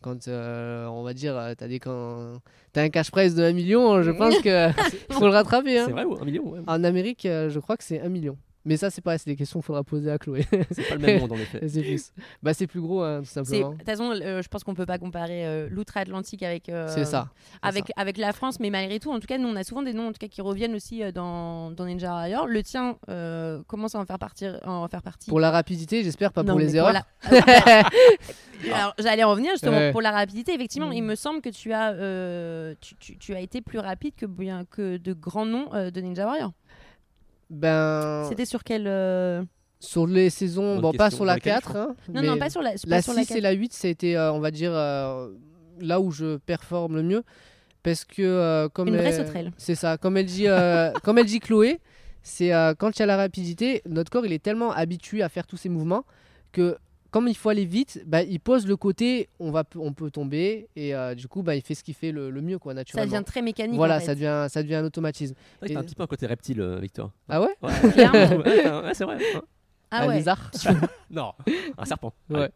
[0.02, 2.40] quand euh, on va dire, euh, t'as des quand,
[2.72, 4.02] t'as un cash prize de 1 million.
[4.02, 4.70] Je pense que
[5.12, 5.78] faut le rattraper.
[5.78, 5.84] hein.
[5.86, 6.60] C'est vrai ou un million ouais.
[6.66, 8.36] En Amérique, euh, je crois que c'est 1 million.
[8.66, 10.46] Mais ça, c'est pareil, c'est des questions qu'il faudra poser à Chloé.
[10.70, 11.60] C'est pas le même monde en effet.
[11.68, 12.12] c'est plus.
[12.42, 13.70] Bah, c'est plus gros, hein, tout simplement.
[13.70, 16.68] De toute façon, euh, je pense qu'on peut pas comparer euh, l'outre-Atlantique avec.
[16.68, 17.28] euh, C'est ça.
[17.52, 17.92] c'est Avec, ça.
[17.96, 20.08] avec la France, mais malgré tout, en tout cas, nous, on a souvent des noms
[20.08, 22.46] en tout cas, qui reviennent aussi euh, dans, dans Ninja Warrior.
[22.46, 25.30] Le tien euh, commence à en faire, partir, en faire partie?
[25.30, 26.92] Pour la rapidité, j'espère pas Non, pour les erreurs.
[26.92, 27.06] la-
[28.74, 29.92] Alors, j'allais en revenir justement Ouais.
[29.92, 30.52] pour la rapidité.
[30.52, 30.92] Effectivement, Mm.
[30.92, 34.26] il me semble que tu as, euh, tu, tu- tu as été plus rapide que,
[34.26, 36.52] bien, que de grands noms euh, de Ninja Warrior.
[37.50, 38.86] Ben, C'était sur quel.
[38.86, 39.42] euh,
[39.80, 41.16] sur les saisons, Bonne bon, pas question.
[41.18, 41.72] sur la lesquelles, 4.
[41.72, 42.70] je hein, Non, mais non, pas sur la.
[42.72, 43.36] pas la sur 6 quatre.
[43.38, 45.28] et la 8, ça a été, euh, on va dire, euh,
[45.80, 47.22] là où je performe le mieux.
[47.82, 49.52] Parce que, euh, comme Une vraie elle- sauterelle.
[49.56, 49.96] C'est ça.
[49.96, 51.80] Comme elle dit, euh, comme elle dit Chloé,
[52.22, 55.30] c'est euh, quand il y a la rapidité, notre corps il est tellement habitué à
[55.30, 56.04] faire tous ces mouvements
[56.52, 56.76] que
[57.10, 60.68] comme il faut aller vite, bah, il pose le côté on, va, on peut tomber
[60.76, 62.76] et euh, du coup bah, il fait ce qu'il fait le, le mieux quoi, Ça
[62.76, 63.12] naturellement.
[63.12, 63.76] devient très mécanique.
[63.76, 64.06] voilà, en fait.
[64.06, 65.34] ça, devient, ça devient un automatisme.
[65.60, 67.10] Que t'as un Et- petit peu un côté reptile, euh, Victor.
[67.28, 67.70] Ah ouais Ouais.
[67.84, 69.18] Ouais, ouais, c'est vrai.
[69.34, 69.42] hein.
[69.92, 70.14] Ah Un ouais.
[70.16, 70.50] lézard
[71.10, 71.32] Non,
[71.76, 72.12] un serpent.
[72.28, 72.50] Ouais.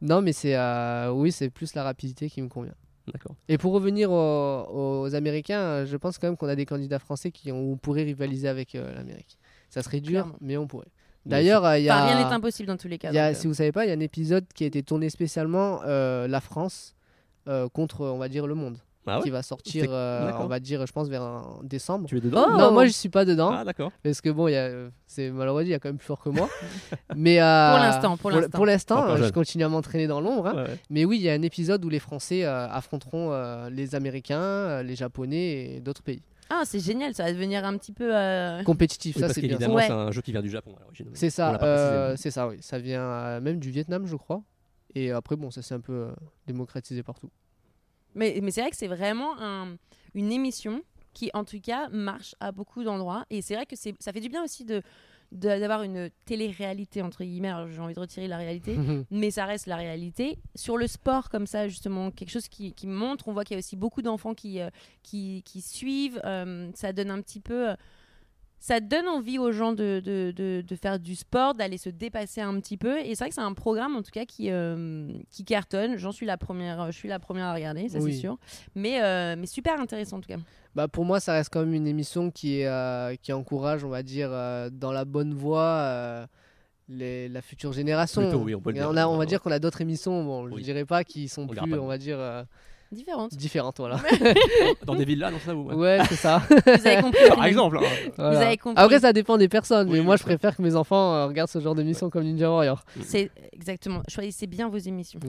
[0.00, 2.74] Non mais c'est euh, oui c'est plus la rapidité qui me convient.
[3.12, 3.34] D'accord.
[3.48, 7.32] Et pour revenir aux, aux Américains, je pense quand même qu'on a des candidats français
[7.32, 9.38] qui on pourrait rivaliser avec euh, l'Amérique.
[9.70, 10.36] Ça serait dur, Clairement.
[10.40, 10.86] mais on pourrait.
[11.26, 13.12] D'ailleurs, euh, il y a, rien n'est impossible dans tous les cas.
[13.12, 14.82] y a- euh, si vous savez pas, il y a un épisode qui a été
[14.82, 16.94] tourné spécialement euh, la France
[17.48, 20.58] euh, contre, on va dire, le monde, Ah ouais qui va sortir, euh, on va
[20.60, 22.06] dire, je pense vers euh, décembre.
[22.08, 23.90] Tu es dedans Oh Non, moi je suis pas dedans Ah d'accord.
[24.02, 26.06] parce que bon, il y a, euh, c'est malheureux, il y a quand même plus
[26.06, 26.48] fort que moi.
[27.16, 28.50] mais euh, Pour l'instant, pour l'instant.
[28.58, 30.46] Pour l'instant, Encore euh, je continue à m'entraîner dans l'ombre.
[30.48, 30.54] hein.
[30.56, 30.78] Ouais, ouais.
[30.90, 34.40] Mais oui, il y a un épisode où les Français euh, affronteront euh, les Américains,
[34.40, 36.22] euh, les Japonais et d'autres pays.
[36.54, 38.14] Ah, c'est génial, ça va devenir un petit peu.
[38.14, 39.56] euh, Compétitif, Oui, ça c'est bien.
[39.70, 39.86] Ouais.
[39.86, 41.08] c'est un jeu qui vient du Japon à l'origine.
[41.14, 42.58] C'est ça, euh, c'est ça, oui.
[42.60, 44.42] Ça vient euh, même du Vietnam, je crois.
[44.94, 46.12] Et après, bon, ça s'est un peu euh,
[46.46, 47.30] démocratisé partout.
[48.14, 49.76] Mais, mais c'est vrai que c'est vraiment un-
[50.14, 50.82] une émission
[51.14, 53.24] qui, en tout cas, marche à beaucoup d'endroits.
[53.30, 54.82] Et c'est vrai que ça fait du bien aussi de-
[55.32, 57.52] d'avoir une télé-réalité, entre guillemets.
[57.70, 58.76] J'ai envie de retirer la réalité.
[59.10, 60.38] mais ça reste la réalité.
[60.54, 63.58] Sur le sport, comme ça, justement, quelque chose qui, qui montre, on voit qu'il y
[63.58, 64.70] a aussi beaucoup d'enfants qui, euh,
[65.02, 66.20] qui, qui suivent.
[66.24, 67.74] euh, ça donne un petit peu.
[68.62, 71.88] Euh, ça donne envie aux gens de, de, de, de faire du sport, d'aller se
[71.90, 72.98] dépasser un petit peu.
[73.00, 75.96] Et c'est vrai que c'est un programme, en tout cas, qui, euh, qui cartonne.
[75.96, 78.12] J'en suis la première, je suis la première à regarder, ça Oui.
[78.14, 78.38] c'est sûr.
[78.74, 80.38] Mais, euh, mais super intéressant, en tout cas.
[80.74, 83.88] bah, pour moi, ça reste quand même une émission qui, est, euh, qui encourage, on
[83.90, 86.26] va dire, euh, dans la bonne voie euh,
[86.88, 88.22] les, la future génération.
[88.22, 88.88] Plutôt, oui, on peut le dire.
[88.90, 89.26] on, a, on va Ouais.
[89.26, 90.62] dire qu'on a d'autres émissions, bon, je Oui.
[90.62, 92.42] dirais pas, qui sont On plus, on va dire, euh,
[92.92, 93.34] Différente.
[93.34, 93.78] différentes.
[93.78, 93.96] Voilà.
[94.86, 96.42] Dans des villas, non ça vous Ouais, c'est ça.
[96.48, 97.28] Vous avez compris.
[97.28, 97.78] Par exemple.
[97.78, 98.10] hein.
[98.16, 98.40] Voilà.
[98.46, 98.82] avez compris.
[98.82, 101.50] Après, ça dépend des personnes, Oui, mais moi, je préfère que mes enfants euh, regardent
[101.50, 102.84] ce genre d'émission comme Ninja Warrior.
[103.02, 104.02] C'est exactement.
[104.08, 105.20] Choisissez bien vos émissions.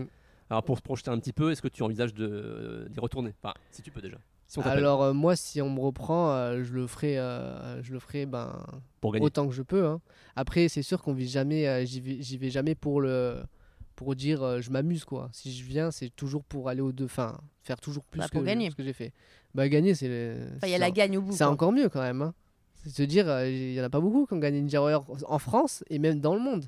[0.50, 3.34] Alors pour se projeter un petit peu, est-ce que tu envisages de euh, d'y retourner?
[3.42, 4.18] Enfin, si tu peux déjà.
[4.46, 8.00] Si Alors, euh, moi, si on me reprend, euh, je le ferai, euh, je le
[8.00, 8.64] ferai ben,
[9.02, 9.26] pour gagner.
[9.26, 9.86] autant que je peux.
[9.86, 10.00] hein.
[10.36, 13.38] Après, c'est sûr qu'on vit jamais, euh, j'y vais, j'y vais jamais pour le,
[14.04, 15.30] pour dire euh, je m'amuse quoi.
[15.32, 18.34] Si je viens, c'est toujours pour aller au deux, enfin, faire toujours plus Bah, que
[18.34, 18.70] pour gagner.
[18.70, 19.14] ce que j'ai fait.
[19.56, 21.32] Bah gagner, c'est, Enfin, il y a la gagne au bout.
[21.34, 22.22] c'est encore mieux quand même.
[22.22, 22.34] hein.
[22.84, 25.06] C'est se dire, euh, il y en a pas beaucoup qui ont gagné Ninja Warrior
[25.28, 26.66] en France et même dans le monde.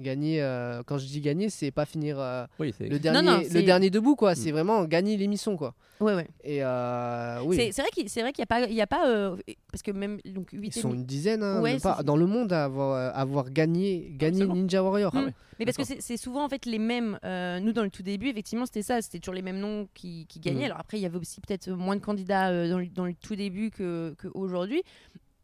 [0.00, 3.62] Gagner, euh, quand je dis gagner, c'est pas finir euh, Oui, le dernier, non, le
[3.62, 4.32] dernier debout quoi.
[4.32, 4.34] Mm.
[4.34, 5.74] C'est vraiment gagner l'émission quoi.
[6.00, 6.26] Ouais, ouais.
[6.42, 8.86] Et euh, oui, C'est- vrai qu'il c'est vrai qu'il n'y a pas, il y a
[8.88, 9.36] pas euh,
[9.70, 12.52] parce que même donc ils 8 sont une dizaine hein, Ouais, pas, dans le monde
[12.52, 15.12] à avoir, avoir gagné, Ninja Warrior.
[15.14, 15.24] Ah Mm.
[15.26, 15.32] ouais.
[15.60, 17.16] Mais parce que c'est c'est souvent en fait les mêmes.
[17.24, 19.00] euh, nous dans le tout début, effectivement, c'était ça.
[19.00, 20.58] C'était toujours les mêmes noms qui, qui gagnaient.
[20.60, 20.64] Mhm.
[20.64, 23.14] Alors après, il y avait aussi peut-être moins de candidats euh, dans, le, dans le
[23.14, 24.82] tout début que qu'aujourd'hui.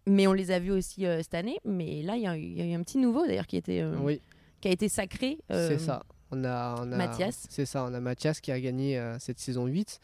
[0.07, 1.59] Mais on les a vus aussi euh, cette année.
[1.65, 3.57] Mais là, il y, a eu- il y a eu un petit nouveau d'ailleurs qui
[3.57, 4.21] était euh, Oui.
[4.61, 5.39] Qui a été sacré.
[5.51, 6.03] euh, C'est ça.
[6.31, 7.47] On a, on a Mathias.
[7.51, 10.01] C'est ça, on a Mathias qui a gagné euh, cette saison 8.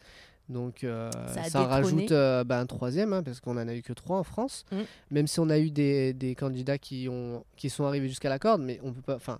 [0.49, 1.09] Donc euh,
[1.49, 4.23] Ça rajoute euh, bah, un troisième, hein, parce qu'on en a eu que trois en
[4.23, 4.65] France.
[4.71, 4.75] Mm.
[5.11, 8.39] Même si on a eu des, des candidats qui, ont, qui sont arrivés jusqu'à la
[8.39, 9.15] corde, mais on peut pas.
[9.15, 9.39] Enfin,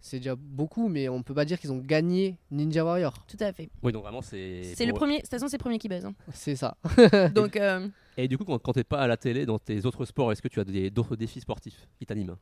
[0.00, 3.24] c'est déjà beaucoup, mais on peut pas dire qu'ils ont gagné Ninja Warrior.
[3.26, 3.70] Tout à fait.
[3.82, 4.62] Oui, donc vraiment c'est.
[4.76, 5.16] C'est le premier.
[5.16, 6.04] De toute façon, c'est le premier qui baise.
[6.04, 6.14] hein.
[6.32, 6.76] C'est ça.
[7.34, 10.04] Donc euh, Et du coup, quand, quand t'es pas à la télé, dans tes autres
[10.04, 12.36] sports, est-ce que tu as d'autres défis sportifs qui t'animent?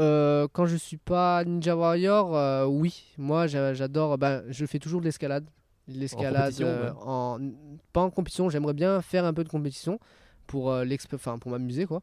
[0.00, 3.04] Euh, quand je suis pas Ninja Warrior, euh, oui.
[3.18, 4.16] Moi, j'a- j'adore.
[4.18, 5.44] Ben, je fais toujours de l'escalade.
[5.88, 7.38] L'escalade euh, en,
[7.92, 8.48] pas en compétition.
[8.48, 9.98] J'aimerais bien faire un peu de compétition
[10.46, 12.00] pour euh, l'exp- enfin, pour m'amuser quoi.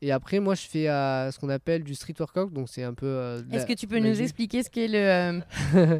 [0.00, 2.52] Et après, moi, je fais euh, ce qu'on appelle du street workout.
[2.52, 3.06] Donc, c'est un peu.
[3.06, 5.40] euh, est-ce que tu peux nous expliquer ce qu'est le euh,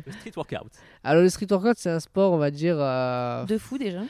[0.07, 0.70] Le street workout.
[1.03, 2.76] Alors, le street workout, c'est un sport, on va dire.
[2.78, 4.03] euh, de fou déjà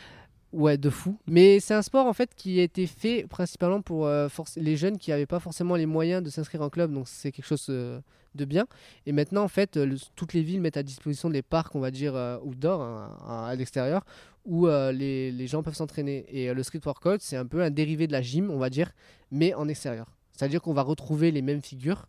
[0.52, 1.18] Ouais, de fou.
[1.26, 4.96] Mais c'est un sport en fait qui a été fait principalement pour euh, les jeunes
[4.96, 8.00] qui n'avaient pas forcément les moyens de s'inscrire en club, donc c'est quelque chose euh,
[8.34, 8.66] de bien.
[9.04, 11.90] Et maintenant, en fait, le- toutes les villes mettent à disposition des parcs, on va
[11.90, 14.06] dire, euh, outdoor, hein, à, à l'extérieur,
[14.46, 16.24] où euh, les, les gens peuvent s'entraîner.
[16.30, 18.92] Et le street workout, c'est un peu un dérivé de la gym, on va dire,
[19.30, 20.06] mais en extérieur.
[20.32, 22.06] C'est-à-dire qu'on va retrouver les mêmes figures,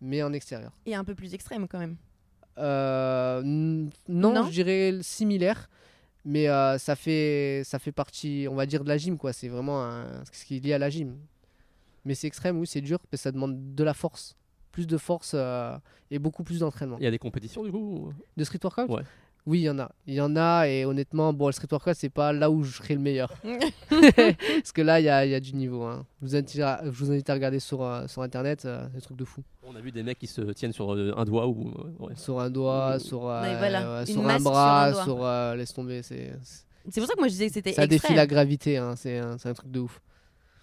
[0.00, 0.72] mais en extérieur.
[0.86, 1.96] et un peu plus extrême quand même.
[4.08, 5.68] Non je dirais similaire,
[6.28, 9.32] mais euh, ça, fait, ça fait partie, on va dire, de la gym, quoi.
[9.32, 11.16] C'est vraiment un- ce qui est lié à la gym.
[12.04, 14.36] Mais c'est extrême, oui, c'est dur, parce que ça demande de la force.
[14.72, 15.76] Plus de force euh,
[16.10, 16.96] et beaucoup plus d'entraînement.
[16.98, 18.88] Il y a des compétitions du coup De street workout?
[18.90, 19.02] Ouais.
[19.46, 19.90] Oui, il y en a.
[20.06, 22.76] Il y en a, et honnêtement, bon, le street workout, c'est pas là où je
[22.76, 23.32] serai le meilleur.
[23.88, 25.84] parce que là, il y a, y a du niveau.
[25.84, 26.04] hein.
[26.20, 29.00] Je, vous invite à, je vous invite à regarder sur, euh, sur internet, euh, des
[29.00, 29.42] trucs de fou.
[29.62, 31.68] On a vu des mecs qui se tiennent sur euh, un doigt ou.
[31.68, 32.12] euh, ouais.
[32.16, 35.24] Sur un doigt, sur, euh, voilà, un sur bras, un sur.
[35.24, 36.32] euh, laisse tomber, c'est.
[36.90, 39.18] C'est pour ça que moi je disais que c'était Ça défie la gravité, hein, c'est
[39.18, 40.00] un, c'est un truc de ouf.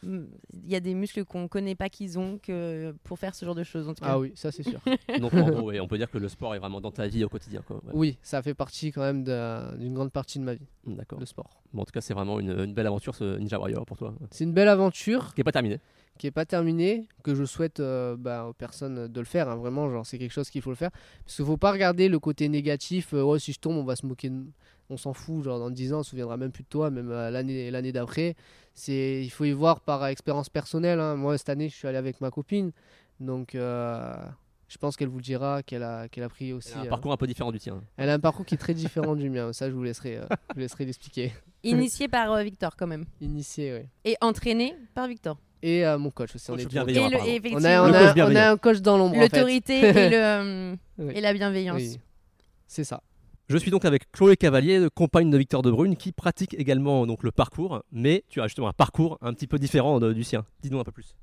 [0.06, 0.26] Mm,
[0.64, 3.56] il y a des muscles qu'on connaît pas qu'ils ont que pour faire ce genre
[3.56, 3.88] de choses.
[3.90, 4.12] En tout cas.
[4.12, 4.80] Ah oui, ça c'est sûr.
[5.20, 7.24] Donc en gros, ouais, on peut dire que le sport est vraiment dans ta vie
[7.24, 7.62] au quotidien.
[7.68, 7.78] Quoi.
[7.86, 7.92] Ouais.
[7.94, 9.24] oui, ça fait partie quand même
[9.78, 11.20] d'une grande partie de ma vie, D'accord.
[11.20, 11.62] le sport.
[11.74, 14.14] Bon, en tout cas, c'est vraiment une, une belle aventure ce Ninja Warrior pour toi.
[14.32, 15.80] C'est une belle aventure Qui est pas terminée.
[16.18, 19.50] qui est pas terminée, que je souhaite euh, bah, aux personnes de le faire.
[19.50, 20.92] hein, vraiment, genre c'est quelque chose qu'il faut le faire.
[21.26, 23.14] Parce qu'il faut pas regarder le côté négatif.
[23.14, 24.30] euh, ouais, si je tombe, on va se moquer.
[24.30, 24.46] de-
[24.90, 25.44] On s'en fout.
[25.44, 27.92] Genre dans 10 ans, on se souviendra même plus de toi, même euh, l'année l'année
[27.92, 28.36] d'après.
[28.78, 31.00] C'est il faut y voir par expérience personnelle.
[31.00, 31.16] hein.
[31.16, 32.72] Moi cette année, je suis allé avec ma copine,
[33.22, 34.14] donc euh,
[34.68, 36.72] je pense qu'elle vous dira qu'elle a qu'elle a pris aussi.
[36.74, 37.82] Elle a un euh, parcours un peu différent du tien.
[37.98, 39.54] elle a un parcours qui est très différent du mien.
[39.54, 41.32] Ça, je vous laisserai, euh, je vous laisserai l'expliquer.
[41.64, 43.06] Initié par euh, Victor quand même.
[43.22, 43.86] Initié, oui.
[44.04, 45.38] Et entraîné par Victor.
[45.64, 46.52] Et euh, mon coach aussi.
[46.52, 48.58] on Coach est Et, le- et On a, on, Le a- coach on a un
[48.58, 49.16] coach dans l'ombre.
[49.18, 49.30] en fait.
[49.30, 51.14] l'autorité et, le, euh, Oui.
[51.16, 51.78] et la bienveillance.
[51.82, 51.98] Oui.
[52.68, 53.02] C'est ça.
[53.48, 57.22] Je suis donc avec Chloé Cavalier, compagne de Victor De Bruyne, qui pratique également donc
[57.24, 60.46] le parcours, mais tu as justement un parcours un petit peu différent de- du sien.
[60.62, 61.16] Dis-nous un peu plus.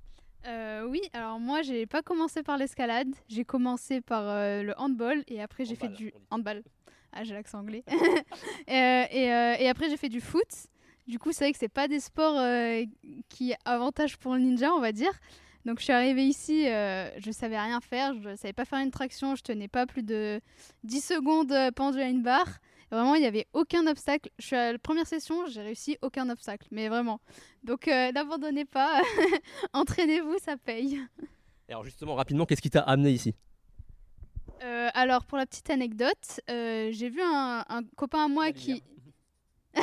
[0.46, 5.22] Euh, oui, alors moi j'ai pas commencé par l'escalade, j'ai commencé par euh, le handball
[5.28, 6.62] et après j'ai fait du handball.
[7.12, 7.84] Ah j'ai l'accent anglais.
[8.68, 10.48] Euh, et, euh, et après j'ai fait du foot.
[11.08, 12.40] Du coup c'est vrai que c'est pas des sports
[13.28, 15.10] qui avantagent pour le ninja on va dire.
[15.64, 18.90] Donc je suis arrivée ici, euh, je savais rien faire, je savais pas faire une
[18.90, 20.40] traction, je tenais pas plus de
[20.84, 22.48] 10 secondes euh, pendu à une barre.
[22.90, 24.28] Vraiment, il n'y avait aucun obstacle.
[24.38, 27.20] Je suis à la première session, j'ai réussi aucun obstacle, mais vraiment.
[27.62, 29.00] Donc euh, n'abandonnez pas,
[29.72, 31.00] entraînez-vous, ça paye.
[31.68, 33.34] Et alors justement, rapidement, qu'est-ce qui t'a amené ici?
[34.62, 38.82] Euh, alors pour la petite anecdote, euh, j'ai vu un, un copain à moi qui,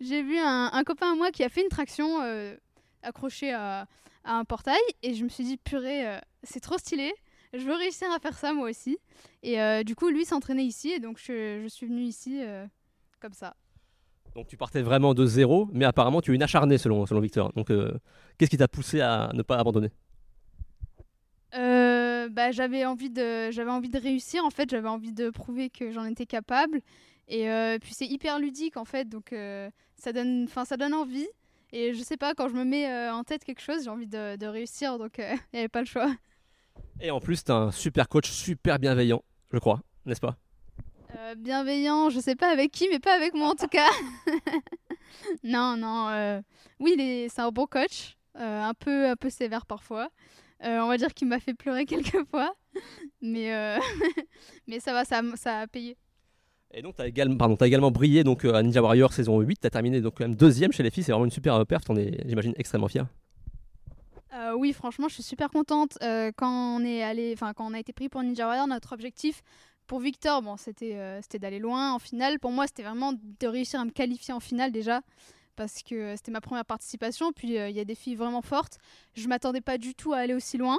[0.00, 2.20] j'ai vu un, un copain à moi qui a fait une traction
[3.02, 3.86] accrochée à,
[4.28, 7.12] à un portail et je me suis dit purée, euh, c'est trop stylé.
[7.54, 8.98] Je veux réussir à faire ça moi aussi.
[9.42, 12.66] Et euh, du coup, lui s'entraînait ici et donc je, je suis venue ici euh,
[13.20, 13.56] comme ça.
[14.34, 17.52] Donc tu partais vraiment de zéro, mais apparemment tu es une acharnée selon, selon Victor.
[17.54, 17.72] Donc
[18.36, 19.90] qu'est-ce qui t'a poussé à ne pas abandonner?
[22.30, 25.90] Bah, j'avais envie de j'avais envie de réussir en fait j'avais envie de prouver que
[25.90, 26.82] j'en étais capable
[27.26, 27.48] et
[27.80, 29.34] puis c'est hyper ludique en fait donc
[29.96, 31.26] ça donne enfin ça donne envie
[31.72, 34.06] et je sais pas quand je me mets euh, en tête quelque chose j'ai envie
[34.06, 36.10] de, de réussir donc il n'y avait pas le choix.
[37.00, 40.36] Et en plus, t'as un super coach, super bienveillant, je crois, n'est-ce pas?
[41.16, 43.88] Euh, bienveillant je sais pas avec qui mais pas avec moi en tout cas.
[45.42, 46.40] Non non euh,
[46.80, 46.94] oui
[47.30, 50.10] c'est un bon coach euh, un peu un peu sévère parfois.
[50.64, 52.54] Euh, on va dire qu'il m'a fait pleurer quelques fois
[53.20, 53.78] mais euh,
[54.66, 55.96] mais ça va ça a payé
[56.72, 59.60] Et donc, tu as également, brillé donc, euh, à Ninja Warrior saison 8.
[59.60, 61.02] Tu as terminé donc, quand même deuxième chez les filles.
[61.02, 61.84] C'est vraiment une super euh, perf.
[61.84, 63.06] T'en es, j'imagine, extrêmement fier.
[64.34, 65.98] Euh, oui, franchement, je suis super contente.
[66.36, 69.42] Quand on est allé, quand on a été pris pour Ninja Warrior, notre objectif
[69.86, 72.38] pour Victor, bon, c'était euh, d'aller loin en finale.
[72.38, 75.00] Pour moi, c'était vraiment de réussir à me qualifier en finale déjà,
[75.56, 77.32] parce que c'était ma première participation.
[77.32, 78.76] Puis il y a des filles vraiment fortes.
[79.14, 80.78] Je m'attendais pas du tout à aller aussi loin.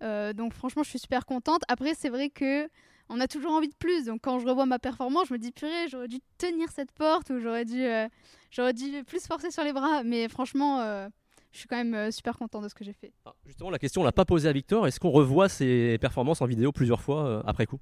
[0.00, 1.62] Donc franchement, je suis super contente.
[1.68, 2.68] Après, c'est vrai que
[3.12, 4.06] on a toujours envie de plus.
[4.06, 7.30] Donc quand je revois ma performance, je me dis purée, j'aurais dû tenir cette porte
[7.30, 8.08] ou j'aurais dû, euh,
[8.50, 10.02] j'aurais dû plus forcer sur les bras.
[10.02, 10.80] Mais franchement.
[10.80, 11.08] euh,
[11.52, 13.12] je suis quand même euh, super content de ce que j'ai fait.
[13.26, 14.86] Ah, justement, la question, on l'a pas posée à Victor.
[14.86, 17.78] Est-ce qu'on revoit ses performances en vidéo plusieurs fois euh, après coup?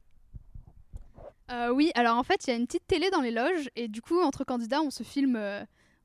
[1.73, 4.03] Oui, alors en fait, il y a une petite télé dans les loges et du
[4.03, 5.39] coup, entre candidats, on se filme,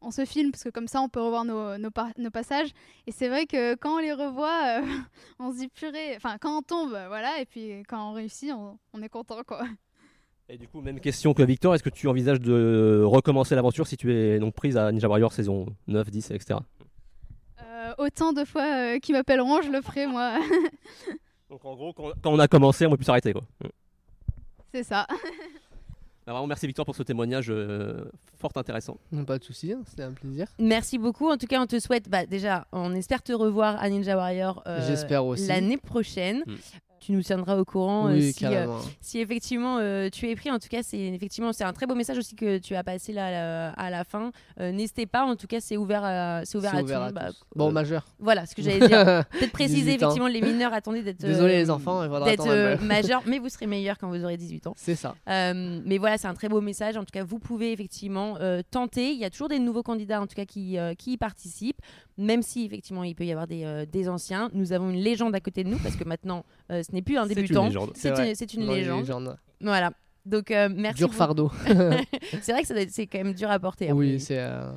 [0.05, 2.69] on se filme parce que comme ça, on peut revoir nos, nos, par- nos passages.
[3.07, 4.85] Et c'est vrai que quand on les revoit, euh,
[5.39, 6.15] on se dit purée.
[6.15, 9.65] Enfin, quand on tombe, voilà, et puis quand on réussit, on, on est content, quoi.
[10.47, 11.73] Et du coup, même question que Victor.
[11.73, 15.33] Est-ce que tu envisages de recommencer l'aventure si tu es donc prise à Ninja Warrior
[15.33, 16.59] saison 9, 10, etc.
[17.63, 18.63] Euh, autant de fois
[18.95, 20.37] euh, qu'ils m'appelleront, je le ferai, moi.
[21.49, 23.33] Donc en gros, quand, on a commencé, on peut plus s'arrêter.
[23.33, 23.43] Quoi.
[24.71, 25.07] c'est ça.
[26.25, 28.09] Bah, vraiment, merci Victor pour ce témoignage euh,
[28.39, 28.97] fort intéressant.
[29.11, 30.47] Non, Pas de souci, hein, c'était un plaisir.
[30.57, 31.29] Merci beaucoup.
[31.29, 34.63] En tout cas, on te souhaite, bah, déjà, on espère te revoir à Ninja Warrior
[34.65, 35.47] euh, J'espère aussi.
[35.47, 36.43] l'année prochaine.
[36.47, 36.53] Mm.
[37.05, 38.65] Tu nous tiendras au courant euh, oui, si, euh,
[38.99, 40.49] si effectivement euh, tu es pris.
[40.49, 43.13] En tout cas, c'est effectivement c'est un très beau message aussi que tu as passé
[43.13, 44.31] là à la, fin.
[44.59, 45.23] N'hésitez pas.
[45.23, 47.11] En tout cas, c'est ouvert à c'est ouvert, à, ouvert à.
[47.11, 47.29] Bah.
[47.55, 48.07] Bon, majeur.
[48.17, 49.05] voilà ce que j'allais dire.
[49.29, 50.07] Peut-être préciser 18 ans.
[50.07, 50.73] effectivement les mineurs.
[50.73, 54.65] Attendez d'être Désolé les enfants, d'être majeur, mais vous serez meilleur quand vous aurez 18
[54.65, 54.73] ans.
[54.75, 55.13] C'est ça.
[55.27, 56.97] Mais voilà, c'est un très beau message.
[56.97, 58.39] En tout cas, vous pouvez effectivement
[58.71, 59.11] tenter.
[59.11, 61.81] Il y a toujours des nouveaux candidats, en tout cas, qui, qui y participent.
[62.17, 64.49] Même si effectivement, il peut y avoir des, euh, des anciens.
[64.53, 67.17] Nous avons une légende à côté de nous parce que maintenant, euh, ce n'est plus
[67.17, 67.63] un C'est débutant.
[67.63, 67.91] une légende.
[67.95, 68.29] C'est vrai.
[68.29, 69.37] une, c'est une légende.
[69.59, 69.91] Voilà.
[70.25, 70.97] Donc, euh, merci.
[70.99, 71.51] Dur fardeau.
[72.41, 73.89] C'est vrai que c'est quand même dur à porter.
[73.89, 74.71] mon oui, c'est euh,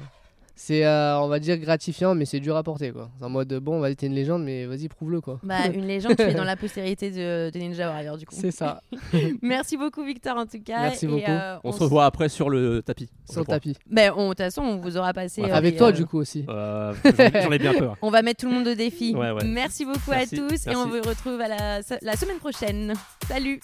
[0.61, 3.09] c'est, euh, on va dire, gratifiant, mais c'est dur à porter, quoi.
[3.17, 5.39] C'est en mode, bon, vas-y, t'es une légende, mais vas-y, prouve-le, quoi.
[5.45, 8.35] Bah, une légende, tu es dans la postérité de, de Ninja Warrior, du coup.
[8.37, 8.83] C'est ça,
[9.43, 10.81] Merci beaucoup, Victor, en tout cas.
[10.83, 11.31] Merci Et, beaucoup.
[11.31, 13.09] euh, On se revoit après sur le tapis.
[13.31, 13.77] sur le tapis.
[13.89, 15.43] Ben, on- de toute façon, on vous aura passé.
[15.43, 16.45] Ouais, euh, Avec toi, euh, du coup, aussi.
[16.49, 17.97] Euh, j'en- ai bien peur.
[18.03, 19.15] On va mettre tout le monde au défi.
[19.15, 19.45] Ouais, ouais.
[19.45, 22.95] Merci beaucoup Merci, à tous et on vous retrouve à la, la semaine prochaine.
[23.29, 23.61] Salut